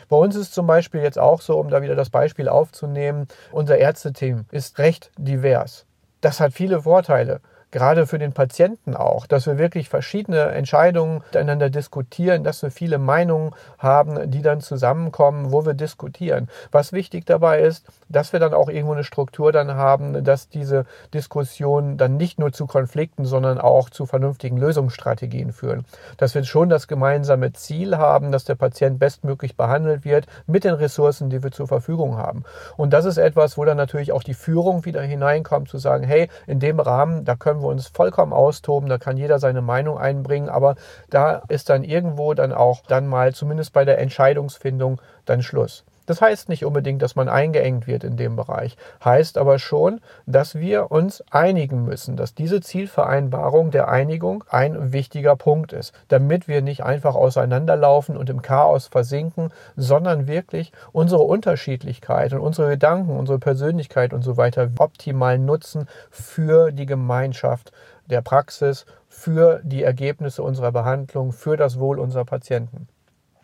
Bei 0.07 0.15
uns 0.15 0.37
ist 0.37 0.53
zum 0.53 0.65
Beispiel 0.65 1.01
jetzt 1.01 1.19
auch 1.19 1.41
so, 1.41 1.59
um 1.59 1.69
da 1.69 1.81
wieder 1.81 1.95
das 1.95 2.09
Beispiel 2.09 2.47
aufzunehmen, 2.47 3.27
unser 3.51 3.77
Ärzteteam 3.77 4.45
ist 4.51 4.79
recht 4.79 5.11
divers. 5.17 5.85
Das 6.21 6.39
hat 6.39 6.53
viele 6.53 6.83
Vorteile 6.83 7.41
gerade 7.75 8.07
für 8.07 8.19
den 8.19 8.31
Patienten 8.31 8.95
auch, 8.95 9.27
dass 9.27 9.47
wir 9.47 9.57
wirklich 9.57 9.89
verschiedene 9.89 10.45
Entscheidungen 10.51 11.15
miteinander 11.25 11.69
diskutieren, 11.69 12.45
dass 12.45 12.63
wir 12.63 12.71
viele 12.71 12.99
Meinungen 12.99 13.51
haben, 13.79 14.31
die 14.31 14.41
dann 14.41 14.61
zusammenkommen, 14.61 15.51
wo 15.51 15.65
wir 15.65 15.73
diskutieren. 15.73 16.47
Was 16.71 16.93
wichtig 16.93 17.25
dabei 17.25 17.59
ist, 17.59 17.85
dass 18.07 18.31
wir 18.31 18.39
dann 18.39 18.53
auch 18.53 18.69
irgendwo 18.69 18.93
eine 18.93 19.03
Struktur 19.03 19.51
dann 19.51 19.75
haben, 19.75 20.23
dass 20.23 20.47
diese 20.47 20.85
Diskussionen 21.13 21.97
dann 21.97 22.15
nicht 22.15 22.39
nur 22.39 22.53
zu 22.53 22.65
Konflikten, 22.65 23.25
sondern 23.25 23.59
auch 23.59 23.89
zu 23.89 24.05
vernünftigen 24.05 24.55
Lösungsstrategien 24.55 25.51
führen. 25.51 25.83
Dass 26.15 26.33
wir 26.33 26.45
schon 26.45 26.69
das 26.69 26.87
gemeinsame 26.87 27.51
Ziel 27.51 27.97
haben, 27.97 28.31
dass 28.31 28.45
der 28.45 28.55
Patient 28.55 28.99
bestmöglich 28.99 29.57
behandelt 29.57 30.05
wird 30.05 30.27
mit 30.47 30.63
den 30.63 30.75
Ressourcen, 30.75 31.29
die 31.29 31.43
wir 31.43 31.51
zur 31.51 31.67
Verfügung 31.67 32.15
haben. 32.15 32.45
Und 32.77 32.93
das 32.93 33.03
ist 33.03 33.17
etwas, 33.17 33.57
wo 33.57 33.65
dann 33.65 33.75
natürlich 33.75 34.13
auch 34.13 34.23
die 34.23 34.33
Führung 34.33 34.85
wieder 34.85 35.01
hineinkommt, 35.01 35.67
zu 35.67 35.77
sagen, 35.77 36.05
hey, 36.05 36.29
in 36.47 36.61
dem 36.61 36.79
Rahmen, 36.79 37.25
da 37.25 37.35
können 37.35 37.61
wir 37.61 37.64
wir 37.65 37.69
uns 37.69 37.87
vollkommen 37.87 38.33
austoben, 38.33 38.89
da 38.89 38.97
kann 38.97 39.17
jeder 39.17 39.39
seine 39.39 39.61
Meinung 39.61 39.97
einbringen, 39.97 40.49
aber 40.49 40.75
da 41.09 41.41
ist 41.49 41.69
dann 41.69 41.83
irgendwo 41.83 42.33
dann 42.33 42.53
auch 42.53 42.83
dann 42.87 43.07
mal 43.07 43.33
zumindest 43.33 43.73
bei 43.73 43.85
der 43.85 43.99
Entscheidungsfindung 43.99 45.01
dann 45.25 45.41
Schluss. 45.41 45.83
Das 46.05 46.21
heißt 46.21 46.49
nicht 46.49 46.65
unbedingt, 46.65 47.01
dass 47.01 47.15
man 47.15 47.29
eingeengt 47.29 47.87
wird 47.87 48.03
in 48.03 48.17
dem 48.17 48.35
Bereich, 48.35 48.77
heißt 49.03 49.37
aber 49.37 49.59
schon, 49.59 50.01
dass 50.25 50.55
wir 50.55 50.91
uns 50.91 51.23
einigen 51.31 51.83
müssen, 51.83 52.15
dass 52.15 52.35
diese 52.35 52.61
Zielvereinbarung 52.61 53.71
der 53.71 53.87
Einigung 53.87 54.43
ein 54.49 54.93
wichtiger 54.93 55.35
Punkt 55.35 55.73
ist, 55.73 55.93
damit 56.07 56.47
wir 56.47 56.61
nicht 56.61 56.83
einfach 56.83 57.15
auseinanderlaufen 57.15 58.17
und 58.17 58.29
im 58.29 58.41
Chaos 58.41 58.87
versinken, 58.87 59.51
sondern 59.75 60.27
wirklich 60.27 60.71
unsere 60.91 61.23
Unterschiedlichkeit 61.23 62.33
und 62.33 62.39
unsere 62.39 62.69
Gedanken, 62.69 63.17
unsere 63.17 63.39
Persönlichkeit 63.39 64.13
und 64.13 64.21
so 64.21 64.37
weiter 64.37 64.69
optimal 64.77 65.39
nutzen 65.39 65.87
für 66.11 66.71
die 66.71 66.85
Gemeinschaft 66.85 67.71
der 68.09 68.21
Praxis, 68.21 68.85
für 69.07 69.61
die 69.63 69.83
Ergebnisse 69.83 70.43
unserer 70.43 70.71
Behandlung, 70.71 71.31
für 71.31 71.57
das 71.57 71.79
Wohl 71.79 71.99
unserer 71.99 72.25
Patienten. 72.25 72.87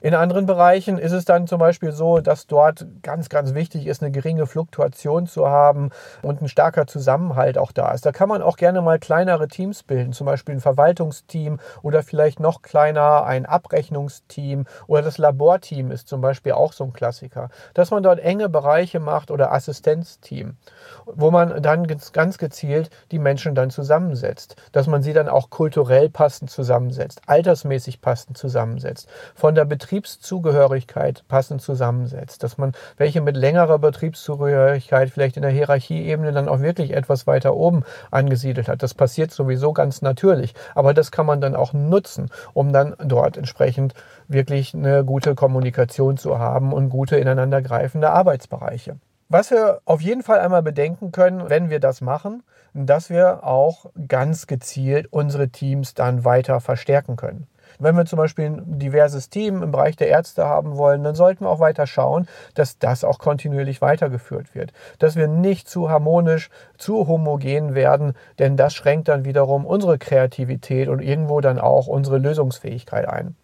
In 0.03 0.15
anderen 0.15 0.47
Bereichen 0.47 0.97
ist 0.97 1.11
es 1.11 1.25
dann 1.25 1.45
zum 1.45 1.59
Beispiel 1.59 1.91
so, 1.91 2.21
dass 2.21 2.47
dort 2.47 2.87
ganz, 3.03 3.29
ganz 3.29 3.53
wichtig 3.53 3.85
ist, 3.85 4.01
eine 4.01 4.11
geringe 4.11 4.47
Fluktuation 4.47 5.27
zu 5.27 5.47
haben 5.47 5.91
und 6.23 6.41
ein 6.41 6.47
starker 6.47 6.87
Zusammenhalt 6.87 7.59
auch 7.59 7.71
da 7.71 7.91
ist. 7.91 8.03
Da 8.03 8.11
kann 8.11 8.27
man 8.27 8.41
auch 8.41 8.57
gerne 8.57 8.81
mal 8.81 8.97
kleinere 8.97 9.47
Teams 9.47 9.83
bilden, 9.83 10.11
zum 10.11 10.25
Beispiel 10.25 10.55
ein 10.55 10.59
Verwaltungsteam 10.59 11.59
oder 11.83 12.01
vielleicht 12.01 12.39
noch 12.39 12.63
kleiner 12.63 13.25
ein 13.25 13.45
Abrechnungsteam 13.45 14.65
oder 14.87 15.03
das 15.03 15.19
Laborteam 15.19 15.91
ist 15.91 16.07
zum 16.07 16.19
Beispiel 16.19 16.53
auch 16.53 16.73
so 16.73 16.83
ein 16.83 16.93
Klassiker. 16.93 17.49
Dass 17.75 17.91
man 17.91 18.01
dort 18.01 18.19
enge 18.19 18.49
Bereiche 18.49 18.99
macht 18.99 19.29
oder 19.29 19.53
Assistenzteam, 19.53 20.57
wo 21.05 21.29
man 21.29 21.61
dann 21.61 21.85
ganz 22.11 22.39
gezielt 22.39 22.89
die 23.11 23.19
Menschen 23.19 23.53
dann 23.53 23.69
zusammensetzt, 23.69 24.55
dass 24.71 24.87
man 24.87 25.03
sie 25.03 25.13
dann 25.13 25.29
auch 25.29 25.51
kulturell 25.51 26.09
passend 26.09 26.49
zusammensetzt, 26.49 27.21
altersmäßig 27.27 28.01
passend 28.01 28.35
zusammensetzt, 28.35 29.07
von 29.35 29.53
der 29.53 29.65
Betrieb 29.65 29.90
Betriebszugehörigkeit 29.91 31.25
passend 31.27 31.61
zusammensetzt, 31.61 32.43
dass 32.43 32.57
man 32.57 32.71
welche 32.95 33.19
mit 33.19 33.35
längerer 33.35 33.77
Betriebszugehörigkeit 33.77 35.09
vielleicht 35.09 35.35
in 35.35 35.41
der 35.41 35.51
Hierarchieebene 35.51 36.31
dann 36.31 36.47
auch 36.47 36.61
wirklich 36.61 36.93
etwas 36.93 37.27
weiter 37.27 37.53
oben 37.53 37.83
angesiedelt 38.09 38.69
hat. 38.69 38.83
Das 38.83 38.93
passiert 38.93 39.31
sowieso 39.31 39.73
ganz 39.73 40.01
natürlich, 40.01 40.53
aber 40.75 40.93
das 40.93 41.11
kann 41.11 41.25
man 41.25 41.41
dann 41.41 41.57
auch 41.57 41.73
nutzen, 41.73 42.29
um 42.53 42.71
dann 42.71 42.95
dort 43.03 43.35
entsprechend 43.35 43.93
wirklich 44.29 44.73
eine 44.73 45.03
gute 45.03 45.35
Kommunikation 45.35 46.15
zu 46.15 46.39
haben 46.39 46.71
und 46.71 46.87
gute 46.87 47.17
ineinandergreifende 47.17 48.11
Arbeitsbereiche. 48.11 48.95
Was 49.27 49.51
wir 49.51 49.81
auf 49.83 49.99
jeden 49.99 50.23
Fall 50.23 50.39
einmal 50.39 50.61
bedenken 50.61 51.11
können, 51.11 51.49
wenn 51.49 51.69
wir 51.69 51.81
das 51.81 51.99
machen, 51.99 52.43
dass 52.73 53.09
wir 53.09 53.43
auch 53.43 53.87
ganz 54.07 54.47
gezielt 54.47 55.07
unsere 55.11 55.49
Teams 55.49 55.93
dann 55.95 56.23
weiter 56.23 56.61
verstärken 56.61 57.17
können. 57.17 57.47
Wenn 57.81 57.97
wir 57.97 58.05
zum 58.05 58.17
Beispiel 58.17 58.45
ein 58.45 58.79
diverses 58.79 59.29
Team 59.29 59.63
im 59.63 59.71
Bereich 59.71 59.95
der 59.95 60.07
Ärzte 60.07 60.45
haben 60.45 60.77
wollen, 60.77 61.03
dann 61.03 61.15
sollten 61.15 61.45
wir 61.45 61.49
auch 61.49 61.59
weiter 61.59 61.87
schauen, 61.87 62.27
dass 62.53 62.77
das 62.77 63.03
auch 63.03 63.17
kontinuierlich 63.17 63.81
weitergeführt 63.81 64.53
wird. 64.53 64.71
Dass 64.99 65.15
wir 65.15 65.27
nicht 65.27 65.67
zu 65.67 65.89
harmonisch, 65.89 66.49
zu 66.77 67.07
homogen 67.07 67.73
werden, 67.73 68.13
denn 68.37 68.55
das 68.55 68.75
schränkt 68.75 69.07
dann 69.07 69.25
wiederum 69.25 69.65
unsere 69.65 69.97
Kreativität 69.97 70.89
und 70.89 71.01
irgendwo 71.01 71.41
dann 71.41 71.59
auch 71.59 71.87
unsere 71.87 72.19
Lösungsfähigkeit 72.19 73.07
ein. 73.07 73.35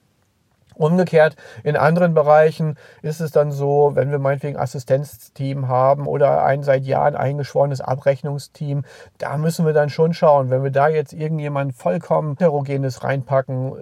Umgekehrt, 0.78 1.36
in 1.64 1.76
anderen 1.76 2.14
Bereichen 2.14 2.76
ist 3.02 3.20
es 3.20 3.32
dann 3.32 3.52
so, 3.52 3.92
wenn 3.96 4.12
wir 4.12 4.20
meinetwegen 4.20 4.58
Assistenzteam 4.58 5.68
haben 5.68 6.06
oder 6.06 6.44
ein 6.44 6.62
seit 6.62 6.86
Jahren 6.86 7.16
eingeschworenes 7.16 7.82
Abrechnungsteam, 7.82 8.84
da 9.18 9.38
müssen 9.38 9.66
wir 9.66 9.74
dann 9.74 9.90
schon 9.90 10.14
schauen, 10.14 10.52
wenn 10.52 10.64
wir 10.64 10.70
da 10.70 10.88
jetzt 10.88 11.14
irgendjemand 11.14 11.74
vollkommen 11.74 12.36
heterogenes 12.38 13.04
reinpacken, 13.04 13.74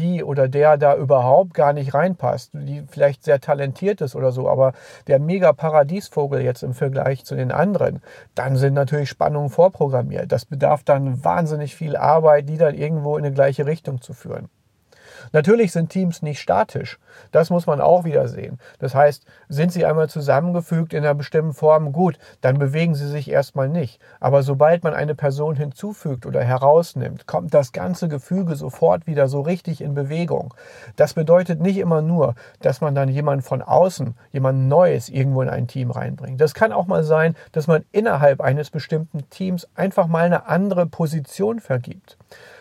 die 0.00 0.24
oder 0.24 0.48
der 0.48 0.76
da 0.76 0.96
überhaupt 0.96 1.54
gar 1.54 1.72
nicht 1.72 1.94
reinpasst, 1.94 2.52
die 2.54 2.82
vielleicht 2.88 3.24
sehr 3.24 3.40
talentiert 3.40 4.00
ist 4.00 4.16
oder 4.16 4.32
so, 4.32 4.48
aber 4.48 4.72
der 5.06 5.18
mega 5.18 5.52
Paradiesvogel 5.52 6.40
jetzt 6.40 6.62
im 6.62 6.74
Vergleich 6.74 7.24
zu 7.24 7.36
den 7.36 7.52
anderen, 7.52 8.00
dann 8.34 8.56
sind 8.56 8.74
natürlich 8.74 9.10
Spannungen 9.10 9.50
vorprogrammiert. 9.50 10.32
Das 10.32 10.44
bedarf 10.46 10.82
dann 10.82 11.24
wahnsinnig 11.24 11.76
viel 11.76 11.96
Arbeit, 11.96 12.48
die 12.48 12.56
dann 12.56 12.74
irgendwo 12.74 13.16
in 13.16 13.24
eine 13.24 13.34
gleiche 13.34 13.66
Richtung 13.66 14.00
zu 14.00 14.14
führen. 14.14 14.48
Natürlich 15.32 15.72
sind 15.72 15.90
Teams 15.90 16.22
nicht 16.22 16.40
statisch. 16.40 16.98
Das 17.32 17.50
muss 17.50 17.66
man 17.66 17.80
auch 17.80 18.04
wieder 18.04 18.28
sehen. 18.28 18.58
Das 18.78 18.94
heißt, 18.94 19.24
sind 19.48 19.72
sie 19.72 19.84
einmal 19.84 20.08
zusammengefügt 20.08 20.92
in 20.92 21.04
einer 21.04 21.14
bestimmten 21.14 21.54
Form, 21.54 21.92
gut, 21.92 22.18
dann 22.40 22.58
bewegen 22.58 22.94
sie 22.94 23.08
sich 23.08 23.30
erstmal 23.30 23.68
nicht. 23.68 24.00
Aber 24.20 24.42
sobald 24.42 24.84
man 24.84 24.94
eine 24.94 25.14
Person 25.14 25.56
hinzufügt 25.56 26.26
oder 26.26 26.42
herausnimmt, 26.42 27.26
kommt 27.26 27.54
das 27.54 27.72
ganze 27.72 28.08
Gefüge 28.08 28.56
sofort 28.56 29.06
wieder 29.06 29.28
so 29.28 29.40
richtig 29.40 29.80
in 29.80 29.94
Bewegung. 29.94 30.54
Das 30.96 31.14
bedeutet 31.14 31.60
nicht 31.60 31.78
immer 31.78 32.02
nur, 32.02 32.34
dass 32.60 32.80
man 32.80 32.94
dann 32.94 33.08
jemanden 33.08 33.42
von 33.42 33.62
außen, 33.62 34.14
jemand 34.32 34.68
Neues 34.68 35.08
irgendwo 35.08 35.42
in 35.42 35.48
ein 35.48 35.66
Team 35.66 35.90
reinbringt. 35.90 36.40
Das 36.40 36.54
kann 36.54 36.72
auch 36.72 36.86
mal 36.86 37.04
sein, 37.04 37.34
dass 37.52 37.66
man 37.66 37.84
innerhalb 37.92 38.40
eines 38.40 38.70
bestimmten 38.70 39.28
Teams 39.30 39.68
einfach 39.74 40.06
mal 40.06 40.24
eine 40.24 40.46
andere 40.46 40.86
Position 40.86 41.60
vergibt. 41.60 42.16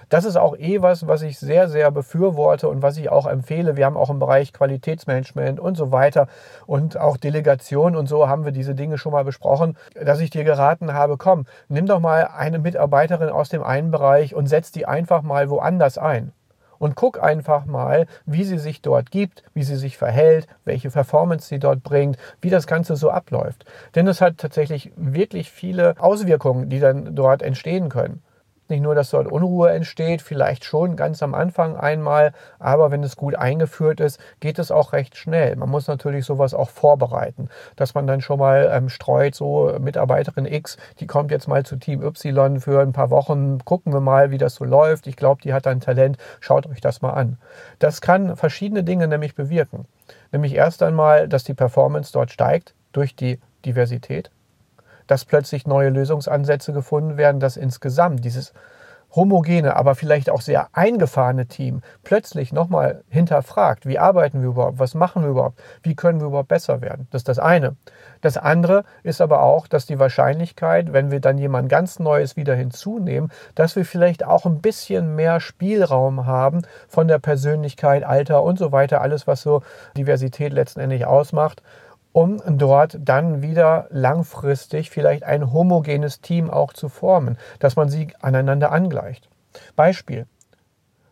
Das 0.09 0.25
ist 0.25 0.37
auch 0.37 0.57
eh 0.57 0.81
was, 0.81 1.05
was 1.05 1.21
ich 1.21 1.37
sehr, 1.37 1.69
sehr 1.69 1.91
befürworte 1.91 2.67
und 2.67 2.81
was 2.81 2.97
ich 2.97 3.09
auch 3.09 3.27
empfehle. 3.27 3.77
Wir 3.77 3.85
haben 3.85 3.95
auch 3.95 4.09
im 4.09 4.17
Bereich 4.17 4.53
Qualitätsmanagement 4.53 5.59
und 5.59 5.75
so 5.75 5.91
weiter 5.91 6.27
und 6.65 6.97
auch 6.97 7.15
Delegation 7.15 7.95
und 7.95 8.07
so 8.07 8.27
haben 8.27 8.43
wir 8.43 8.51
diese 8.51 8.73
Dinge 8.73 8.97
schon 8.97 9.11
mal 9.11 9.23
besprochen, 9.23 9.77
dass 9.93 10.19
ich 10.19 10.31
dir 10.31 10.43
geraten 10.43 10.93
habe, 10.93 11.17
komm, 11.17 11.45
nimm 11.67 11.85
doch 11.85 11.99
mal 11.99 12.27
eine 12.35 12.57
Mitarbeiterin 12.57 13.29
aus 13.29 13.49
dem 13.49 13.61
einen 13.61 13.91
Bereich 13.91 14.33
und 14.33 14.47
setz 14.47 14.71
die 14.71 14.87
einfach 14.87 15.21
mal 15.21 15.51
woanders 15.51 15.99
ein 15.99 16.31
und 16.79 16.95
guck 16.95 17.21
einfach 17.21 17.65
mal, 17.65 18.07
wie 18.25 18.45
sie 18.45 18.57
sich 18.57 18.81
dort 18.81 19.11
gibt, 19.11 19.43
wie 19.53 19.63
sie 19.63 19.75
sich 19.75 19.97
verhält, 19.97 20.47
welche 20.65 20.89
Performance 20.89 21.47
sie 21.47 21.59
dort 21.59 21.83
bringt, 21.83 22.17
wie 22.41 22.49
das 22.49 22.65
Ganze 22.65 22.95
so 22.95 23.11
abläuft. 23.11 23.65
Denn 23.93 24.07
es 24.07 24.21
hat 24.21 24.37
tatsächlich 24.37 24.91
wirklich 24.95 25.51
viele 25.51 25.93
Auswirkungen, 25.99 26.69
die 26.69 26.79
dann 26.79 27.15
dort 27.15 27.43
entstehen 27.43 27.89
können. 27.89 28.23
Nicht 28.69 28.81
nur, 28.81 28.93
dass 28.93 29.09
dort 29.09 29.25
Unruhe 29.25 29.71
entsteht, 29.71 30.21
vielleicht 30.21 30.63
schon 30.63 30.95
ganz 30.95 31.23
am 31.23 31.33
Anfang 31.33 31.75
einmal, 31.75 32.33
aber 32.59 32.91
wenn 32.91 33.03
es 33.03 33.17
gut 33.17 33.33
eingeführt 33.33 33.99
ist, 33.99 34.19
geht 34.39 34.59
es 34.59 34.69
auch 34.69 34.93
recht 34.93 35.17
schnell. 35.17 35.55
Man 35.55 35.69
muss 35.69 35.87
natürlich 35.87 36.23
sowas 36.23 36.53
auch 36.53 36.69
vorbereiten, 36.69 37.49
dass 37.75 37.95
man 37.95 38.05
dann 38.05 38.21
schon 38.21 38.37
mal 38.37 38.69
ähm, 38.71 38.89
streut, 38.89 39.33
so 39.33 39.75
Mitarbeiterin 39.79 40.45
X, 40.45 40.77
die 40.99 41.07
kommt 41.07 41.31
jetzt 41.31 41.47
mal 41.47 41.65
zu 41.65 41.77
Team 41.77 42.03
Y 42.03 42.59
für 42.61 42.79
ein 42.79 42.93
paar 42.93 43.09
Wochen, 43.09 43.57
gucken 43.65 43.91
wir 43.91 44.01
mal, 44.01 44.29
wie 44.29 44.37
das 44.37 44.53
so 44.53 44.65
läuft. 44.65 45.07
Ich 45.07 45.15
glaube, 45.15 45.41
die 45.41 45.53
hat 45.53 45.65
ein 45.65 45.81
Talent, 45.81 46.17
schaut 46.39 46.67
euch 46.67 46.79
das 46.79 47.01
mal 47.01 47.13
an. 47.13 47.39
Das 47.79 48.01
kann 48.01 48.35
verschiedene 48.35 48.83
Dinge 48.83 49.07
nämlich 49.07 49.33
bewirken. 49.33 49.85
Nämlich 50.31 50.53
erst 50.53 50.83
einmal, 50.83 51.27
dass 51.27 51.43
die 51.43 51.55
Performance 51.55 52.13
dort 52.13 52.29
steigt 52.29 52.75
durch 52.91 53.15
die 53.15 53.39
Diversität 53.65 54.29
dass 55.09 55.25
plötzlich 55.25 55.65
neue 55.65 55.89
Lösungsansätze 55.89 56.71
gefunden 56.71 57.17
werden, 57.17 57.39
dass 57.39 57.57
insgesamt 57.57 58.23
dieses 58.23 58.53
homogene, 59.15 59.75
aber 59.75 59.95
vielleicht 59.95 60.29
auch 60.29 60.41
sehr 60.41 60.69
eingefahrene 60.73 61.47
Team 61.47 61.81
plötzlich 62.03 62.53
nochmal 62.53 63.03
hinterfragt, 63.09 63.87
wie 63.87 63.97
arbeiten 63.97 64.41
wir 64.41 64.49
überhaupt, 64.49 64.77
was 64.77 64.93
machen 64.93 65.23
wir 65.23 65.31
überhaupt, 65.31 65.59
wie 65.81 65.95
können 65.95 66.19
wir 66.19 66.27
überhaupt 66.27 66.49
besser 66.49 66.81
werden. 66.81 67.07
Das 67.09 67.21
ist 67.21 67.27
das 67.27 67.39
eine. 67.39 67.75
Das 68.21 68.37
andere 68.37 68.83
ist 69.01 69.19
aber 69.19 69.41
auch, 69.41 69.67
dass 69.67 69.87
die 69.87 69.97
Wahrscheinlichkeit, 69.97 70.93
wenn 70.93 71.09
wir 71.09 71.21
dann 71.21 71.39
jemand 71.39 71.69
ganz 71.69 71.97
Neues 71.97 72.35
wieder 72.35 72.53
hinzunehmen, 72.53 73.31
dass 73.55 73.75
wir 73.75 73.85
vielleicht 73.85 74.23
auch 74.23 74.45
ein 74.45 74.61
bisschen 74.61 75.15
mehr 75.15 75.39
Spielraum 75.39 76.27
haben 76.27 76.61
von 76.87 77.07
der 77.07 77.17
Persönlichkeit, 77.17 78.03
Alter 78.03 78.43
und 78.43 78.59
so 78.59 78.71
weiter, 78.71 79.01
alles, 79.01 79.25
was 79.25 79.41
so 79.41 79.63
Diversität 79.97 80.53
letztendlich 80.53 81.07
ausmacht, 81.07 81.63
um 82.19 82.57
dort 82.57 82.97
dann 82.99 83.41
wieder 83.41 83.87
langfristig 83.91 84.89
vielleicht 84.89 85.23
ein 85.23 85.53
homogenes 85.53 86.19
Team 86.19 86.49
auch 86.49 86.73
zu 86.73 86.89
formen, 86.89 87.37
dass 87.59 87.77
man 87.77 87.87
sie 87.87 88.09
aneinander 88.19 88.73
angleicht. 88.73 89.29
Beispiel. 89.77 90.25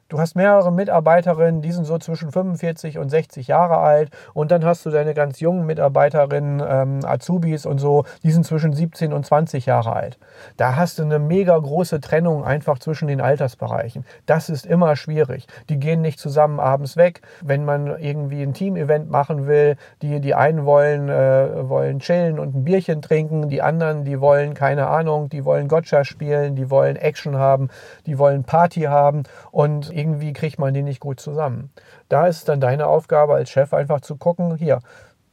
Du 0.09 0.19
hast 0.19 0.35
mehrere 0.35 0.71
Mitarbeiterinnen, 0.71 1.61
die 1.61 1.73
sind 1.73 1.83
so 1.83 1.97
zwischen 1.97 2.31
45 2.31 2.97
und 2.97 3.09
60 3.09 3.47
Jahre 3.47 3.79
alt. 3.79 4.09
Und 4.33 4.51
dann 4.51 4.63
hast 4.63 4.85
du 4.85 4.89
deine 4.89 5.13
ganz 5.13 5.41
jungen 5.41 5.65
Mitarbeiterinnen, 5.65 6.63
ähm, 6.65 6.99
Azubis 7.03 7.65
und 7.65 7.79
so, 7.79 8.05
die 8.23 8.31
sind 8.31 8.45
zwischen 8.45 8.71
17 8.71 9.11
und 9.11 9.25
20 9.25 9.65
Jahre 9.65 9.93
alt. 9.93 10.17
Da 10.55 10.77
hast 10.77 10.99
du 10.99 11.03
eine 11.03 11.19
mega 11.19 11.57
große 11.57 11.99
Trennung 11.99 12.45
einfach 12.45 12.79
zwischen 12.79 13.09
den 13.09 13.19
Altersbereichen. 13.19 14.05
Das 14.25 14.47
ist 14.47 14.65
immer 14.65 14.95
schwierig. 14.95 15.45
Die 15.67 15.77
gehen 15.77 16.01
nicht 16.01 16.19
zusammen 16.19 16.61
abends 16.61 16.95
weg. 16.95 17.19
Wenn 17.41 17.65
man 17.65 17.99
irgendwie 17.99 18.43
ein 18.43 18.53
Team-Event 18.53 19.09
machen 19.09 19.45
will, 19.45 19.75
die, 20.01 20.21
die 20.21 20.33
einen 20.33 20.63
wollen, 20.63 21.09
äh, 21.09 21.67
wollen 21.67 21.99
chillen 21.99 22.39
und 22.39 22.55
ein 22.55 22.63
Bierchen 22.63 23.01
trinken, 23.01 23.49
die 23.49 23.61
anderen, 23.61 24.05
die 24.05 24.21
wollen, 24.21 24.53
keine 24.53 24.87
Ahnung, 24.87 25.27
die 25.27 25.43
wollen 25.43 25.67
Gotcha 25.67 26.05
spielen, 26.05 26.55
die 26.55 26.69
wollen 26.69 26.95
Action 26.95 27.35
haben, 27.35 27.67
die 28.05 28.17
wollen 28.17 28.45
Party 28.45 28.83
haben. 28.83 29.23
Und 29.51 29.96
irgendwie 29.97 30.33
kriegt 30.33 30.59
man 30.59 30.73
die 30.73 30.83
nicht 30.83 30.99
gut 30.99 31.19
zusammen. 31.19 31.71
Da 32.07 32.27
ist 32.27 32.37
es 32.37 32.45
dann 32.45 32.61
deine 32.61 32.87
Aufgabe 32.87 33.33
als 33.33 33.49
Chef 33.49 33.73
einfach 33.73 34.01
zu 34.01 34.15
gucken, 34.15 34.55
hier, 34.55 34.79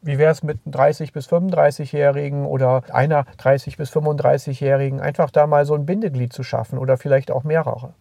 wie 0.00 0.18
wäre 0.18 0.32
es 0.32 0.42
mit 0.42 0.58
30 0.66 1.12
bis 1.12 1.28
35-Jährigen 1.28 2.46
oder 2.46 2.82
einer 2.92 3.24
30 3.38 3.76
bis 3.76 3.90
35-Jährigen, 3.90 5.00
einfach 5.00 5.30
da 5.30 5.46
mal 5.46 5.64
so 5.66 5.74
ein 5.74 5.86
Bindeglied 5.86 6.32
zu 6.32 6.42
schaffen 6.42 6.78
oder 6.78 6.96
vielleicht 6.96 7.30
auch 7.30 7.44
mehrere. 7.44 7.94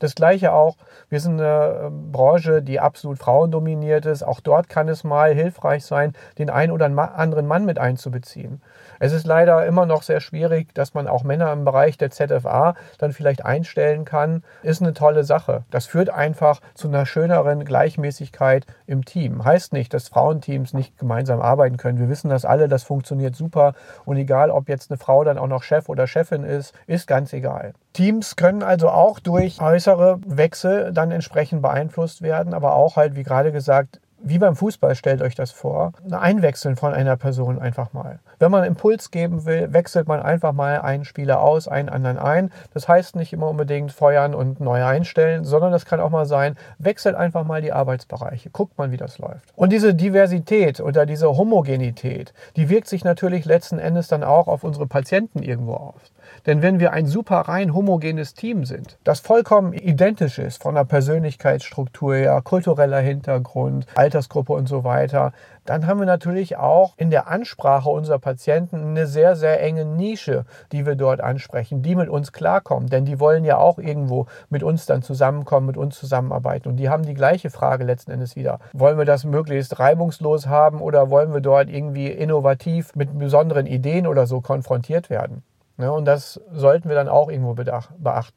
Das 0.00 0.14
gleiche 0.14 0.52
auch, 0.52 0.76
wir 1.10 1.20
sind 1.20 1.40
eine 1.40 1.86
ähm, 1.86 2.10
Branche, 2.10 2.62
die 2.62 2.80
absolut 2.80 3.18
frauendominiert 3.18 4.06
ist. 4.06 4.22
Auch 4.22 4.40
dort 4.40 4.68
kann 4.68 4.88
es 4.88 5.04
mal 5.04 5.34
hilfreich 5.34 5.84
sein, 5.84 6.14
den 6.38 6.50
einen 6.50 6.72
oder 6.72 6.86
anderen 6.86 7.46
Mann 7.46 7.66
mit 7.66 7.78
einzubeziehen. 7.78 8.62
Es 9.02 9.14
ist 9.14 9.26
leider 9.26 9.64
immer 9.64 9.86
noch 9.86 10.02
sehr 10.02 10.20
schwierig, 10.20 10.74
dass 10.74 10.92
man 10.92 11.08
auch 11.08 11.24
Männer 11.24 11.50
im 11.54 11.64
Bereich 11.64 11.96
der 11.96 12.10
ZFA 12.10 12.74
dann 12.98 13.14
vielleicht 13.14 13.46
einstellen 13.46 14.04
kann. 14.04 14.44
Ist 14.62 14.82
eine 14.82 14.92
tolle 14.92 15.24
Sache. 15.24 15.64
Das 15.70 15.86
führt 15.86 16.10
einfach 16.10 16.60
zu 16.74 16.88
einer 16.88 17.06
schöneren 17.06 17.64
Gleichmäßigkeit 17.64 18.66
im 18.86 19.06
Team. 19.06 19.42
Heißt 19.42 19.72
nicht, 19.72 19.94
dass 19.94 20.08
Frauenteams 20.08 20.74
nicht 20.74 20.98
gemeinsam 20.98 21.40
arbeiten 21.40 21.78
können. 21.78 21.98
Wir 21.98 22.10
wissen 22.10 22.28
das 22.28 22.44
alle, 22.44 22.68
das 22.68 22.82
funktioniert 22.82 23.34
super. 23.34 23.72
Und 24.04 24.18
egal, 24.18 24.50
ob 24.50 24.68
jetzt 24.68 24.90
eine 24.90 24.98
Frau 24.98 25.24
dann 25.24 25.38
auch 25.38 25.48
noch 25.48 25.62
Chef 25.62 25.88
oder 25.88 26.06
Chefin 26.06 26.44
ist, 26.44 26.74
ist 26.86 27.06
ganz 27.06 27.32
egal. 27.32 27.72
Teams 27.94 28.36
können 28.36 28.62
also 28.62 28.90
auch 28.90 29.18
durch 29.18 29.62
äußere 29.62 30.20
Wechsel 30.26 30.92
dann 30.92 31.10
entsprechend 31.10 31.62
beeinflusst 31.62 32.20
werden, 32.20 32.52
aber 32.52 32.74
auch 32.74 32.96
halt, 32.96 33.16
wie 33.16 33.22
gerade 33.22 33.50
gesagt, 33.50 33.98
wie 34.22 34.38
beim 34.38 34.56
Fußball, 34.56 34.94
stellt 34.94 35.22
euch 35.22 35.34
das 35.34 35.50
vor, 35.50 35.92
einwechseln 36.10 36.76
von 36.76 36.92
einer 36.92 37.16
Person 37.16 37.58
einfach 37.58 37.92
mal. 37.92 38.18
Wenn 38.38 38.50
man 38.50 38.64
Impuls 38.64 39.10
geben 39.10 39.44
will, 39.46 39.72
wechselt 39.72 40.08
man 40.08 40.20
einfach 40.20 40.52
mal 40.52 40.80
einen 40.80 41.04
Spieler 41.04 41.40
aus, 41.40 41.68
einen 41.68 41.88
anderen 41.88 42.18
ein. 42.18 42.50
Das 42.74 42.88
heißt 42.88 43.16
nicht 43.16 43.32
immer 43.32 43.48
unbedingt 43.48 43.92
feuern 43.92 44.34
und 44.34 44.60
neu 44.60 44.84
einstellen, 44.84 45.44
sondern 45.44 45.72
das 45.72 45.84
kann 45.84 46.00
auch 46.00 46.10
mal 46.10 46.26
sein, 46.26 46.56
wechselt 46.78 47.16
einfach 47.16 47.44
mal 47.44 47.62
die 47.62 47.72
Arbeitsbereiche. 47.72 48.50
Guckt 48.50 48.78
mal, 48.78 48.90
wie 48.90 48.96
das 48.96 49.18
läuft. 49.18 49.52
Und 49.56 49.72
diese 49.72 49.94
Diversität 49.94 50.80
oder 50.80 51.06
diese 51.06 51.36
Homogenität, 51.36 52.32
die 52.56 52.68
wirkt 52.68 52.88
sich 52.88 53.04
natürlich 53.04 53.44
letzten 53.44 53.78
Endes 53.78 54.08
dann 54.08 54.24
auch 54.24 54.48
auf 54.48 54.64
unsere 54.64 54.86
Patienten 54.86 55.42
irgendwo 55.42 55.74
aus. 55.74 56.12
Denn 56.46 56.62
wenn 56.62 56.80
wir 56.80 56.92
ein 56.92 57.06
super 57.06 57.36
rein 57.40 57.74
homogenes 57.74 58.34
Team 58.34 58.64
sind, 58.64 58.98
das 59.04 59.20
vollkommen 59.20 59.72
identisch 59.72 60.38
ist 60.38 60.62
von 60.62 60.74
der 60.74 60.84
Persönlichkeitsstruktur 60.84 62.14
her, 62.14 62.40
kultureller 62.42 63.00
Hintergrund, 63.00 63.86
Altersgruppe 63.94 64.52
und 64.52 64.68
so 64.68 64.84
weiter, 64.84 65.32
dann 65.66 65.86
haben 65.86 66.00
wir 66.00 66.06
natürlich 66.06 66.56
auch 66.56 66.94
in 66.96 67.10
der 67.10 67.28
Ansprache 67.28 67.90
unserer 67.90 68.18
Patienten 68.18 68.76
eine 68.76 69.06
sehr, 69.06 69.36
sehr 69.36 69.62
enge 69.62 69.84
Nische, 69.84 70.44
die 70.72 70.86
wir 70.86 70.96
dort 70.96 71.20
ansprechen, 71.20 71.82
die 71.82 71.94
mit 71.94 72.08
uns 72.08 72.32
klarkommen. 72.32 72.88
Denn 72.88 73.04
die 73.04 73.20
wollen 73.20 73.44
ja 73.44 73.58
auch 73.58 73.78
irgendwo 73.78 74.26
mit 74.48 74.62
uns 74.62 74.86
dann 74.86 75.02
zusammenkommen, 75.02 75.66
mit 75.66 75.76
uns 75.76 75.98
zusammenarbeiten. 75.98 76.68
Und 76.68 76.76
die 76.76 76.88
haben 76.88 77.04
die 77.04 77.14
gleiche 77.14 77.50
Frage 77.50 77.84
letzten 77.84 78.10
Endes 78.10 78.36
wieder. 78.36 78.58
Wollen 78.72 78.98
wir 78.98 79.04
das 79.04 79.24
möglichst 79.24 79.78
reibungslos 79.78 80.46
haben 80.46 80.80
oder 80.80 81.10
wollen 81.10 81.32
wir 81.32 81.40
dort 81.40 81.68
irgendwie 81.68 82.08
innovativ 82.08 82.94
mit 82.96 83.16
besonderen 83.18 83.66
Ideen 83.66 84.06
oder 84.06 84.26
so 84.26 84.40
konfrontiert 84.40 85.10
werden? 85.10 85.42
Ja, 85.80 85.90
und 85.90 86.04
das 86.04 86.40
sollten 86.52 86.88
wir 86.88 86.96
dann 86.96 87.08
auch 87.08 87.30
irgendwo 87.30 87.54
beachten. 87.54 88.34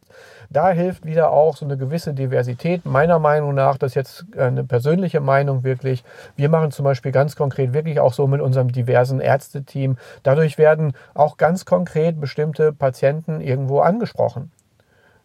Da 0.50 0.70
hilft 0.70 1.06
wieder 1.06 1.32
auch 1.32 1.58
so 1.58 1.66
eine 1.66 1.78
gewisse 1.78 2.14
Diversität. 2.14 2.86
Meiner 2.86 3.20
Meinung 3.20 3.54
nach, 3.54 3.78
das 3.78 3.92
ist 3.92 3.96
jetzt 3.96 4.26
eine 4.38 4.64
persönliche 4.64 5.20
Meinung 5.20 5.64
wirklich. 5.64 6.04
Wir 6.36 6.50
machen 6.50 6.72
zum 6.72 6.86
Beispiel 6.86 7.12
ganz 7.12 7.36
konkret 7.36 7.74
wirklich 7.74 8.00
auch 8.00 8.14
so 8.14 8.28
mit 8.28 8.40
unserem 8.40 8.72
diversen 8.72 9.20
Ärzteteam. 9.20 9.98
Dadurch 10.22 10.58
werden 10.58 10.94
auch 11.14 11.38
ganz 11.38 11.66
konkret 11.66 12.22
bestimmte 12.22 12.72
Patienten 12.72 13.42
irgendwo 13.42 13.80
angesprochen 13.80 14.52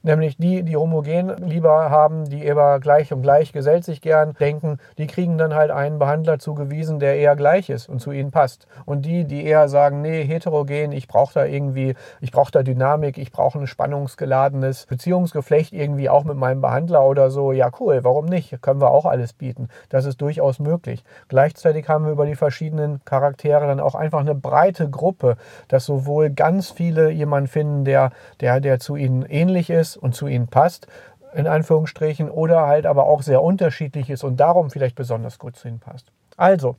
nämlich 0.02 0.36
die, 0.36 0.62
die 0.62 0.76
homogen 0.76 1.34
lieber 1.46 1.90
haben, 1.90 2.24
die 2.24 2.44
eher 2.44 2.78
gleich 2.80 3.12
und 3.12 3.22
gleich 3.22 3.52
gesellt 3.52 3.84
sich 3.84 4.00
gern 4.00 4.34
denken, 4.38 4.78
die 4.96 5.06
kriegen 5.06 5.38
dann 5.38 5.54
halt 5.54 5.70
einen 5.70 5.98
Behandler 5.98 6.38
zugewiesen, 6.38 6.98
der 6.98 7.16
eher 7.16 7.36
gleich 7.36 7.70
ist 7.70 7.88
und 7.88 8.00
zu 8.00 8.12
ihnen 8.12 8.30
passt. 8.30 8.66
Und 8.84 9.04
die, 9.04 9.24
die 9.24 9.44
eher 9.44 9.68
sagen, 9.68 10.02
nee, 10.02 10.24
heterogen, 10.24 10.92
ich 10.92 11.08
brauche 11.08 11.34
da 11.34 11.44
irgendwie, 11.44 11.94
ich 12.20 12.30
brauche 12.30 12.52
da 12.52 12.62
Dynamik, 12.62 13.18
ich 13.18 13.32
brauche 13.32 13.58
ein 13.58 13.66
spannungsgeladenes 13.66 14.86
Beziehungsgeflecht 14.86 15.72
irgendwie 15.72 16.08
auch 16.08 16.24
mit 16.24 16.36
meinem 16.36 16.60
Behandler 16.60 17.04
oder 17.04 17.30
so, 17.30 17.52
ja 17.52 17.70
cool, 17.80 18.00
warum 18.02 18.26
nicht? 18.26 18.60
Können 18.62 18.80
wir 18.80 18.90
auch 18.90 19.06
alles 19.06 19.32
bieten. 19.32 19.68
Das 19.88 20.04
ist 20.04 20.20
durchaus 20.20 20.58
möglich. 20.58 21.04
Gleichzeitig 21.28 21.88
haben 21.88 22.04
wir 22.04 22.12
über 22.12 22.26
die 22.26 22.36
verschiedenen 22.36 23.04
Charaktere 23.04 23.66
dann 23.66 23.80
auch 23.80 23.94
einfach 23.94 24.20
eine 24.20 24.34
breite 24.34 24.88
Gruppe, 24.88 25.36
dass 25.68 25.84
sowohl 25.84 26.30
ganz 26.30 26.70
viele 26.70 27.10
jemanden 27.10 27.48
finden, 27.48 27.84
der, 27.84 28.10
der, 28.40 28.60
der 28.60 28.78
zu 28.78 28.96
ihnen 28.96 29.22
ähnlich 29.22 29.70
ist, 29.70 29.87
ist 29.88 29.96
und 29.96 30.14
zu 30.14 30.26
ihnen 30.26 30.48
passt, 30.48 30.86
in 31.34 31.46
Anführungsstrichen, 31.46 32.30
oder 32.30 32.66
halt 32.66 32.86
aber 32.86 33.06
auch 33.06 33.22
sehr 33.22 33.42
unterschiedlich 33.42 34.10
ist 34.10 34.24
und 34.24 34.38
darum 34.38 34.70
vielleicht 34.70 34.96
besonders 34.96 35.38
gut 35.38 35.56
zu 35.56 35.68
ihnen 35.68 35.80
passt. 35.80 36.10
Also, 36.36 36.76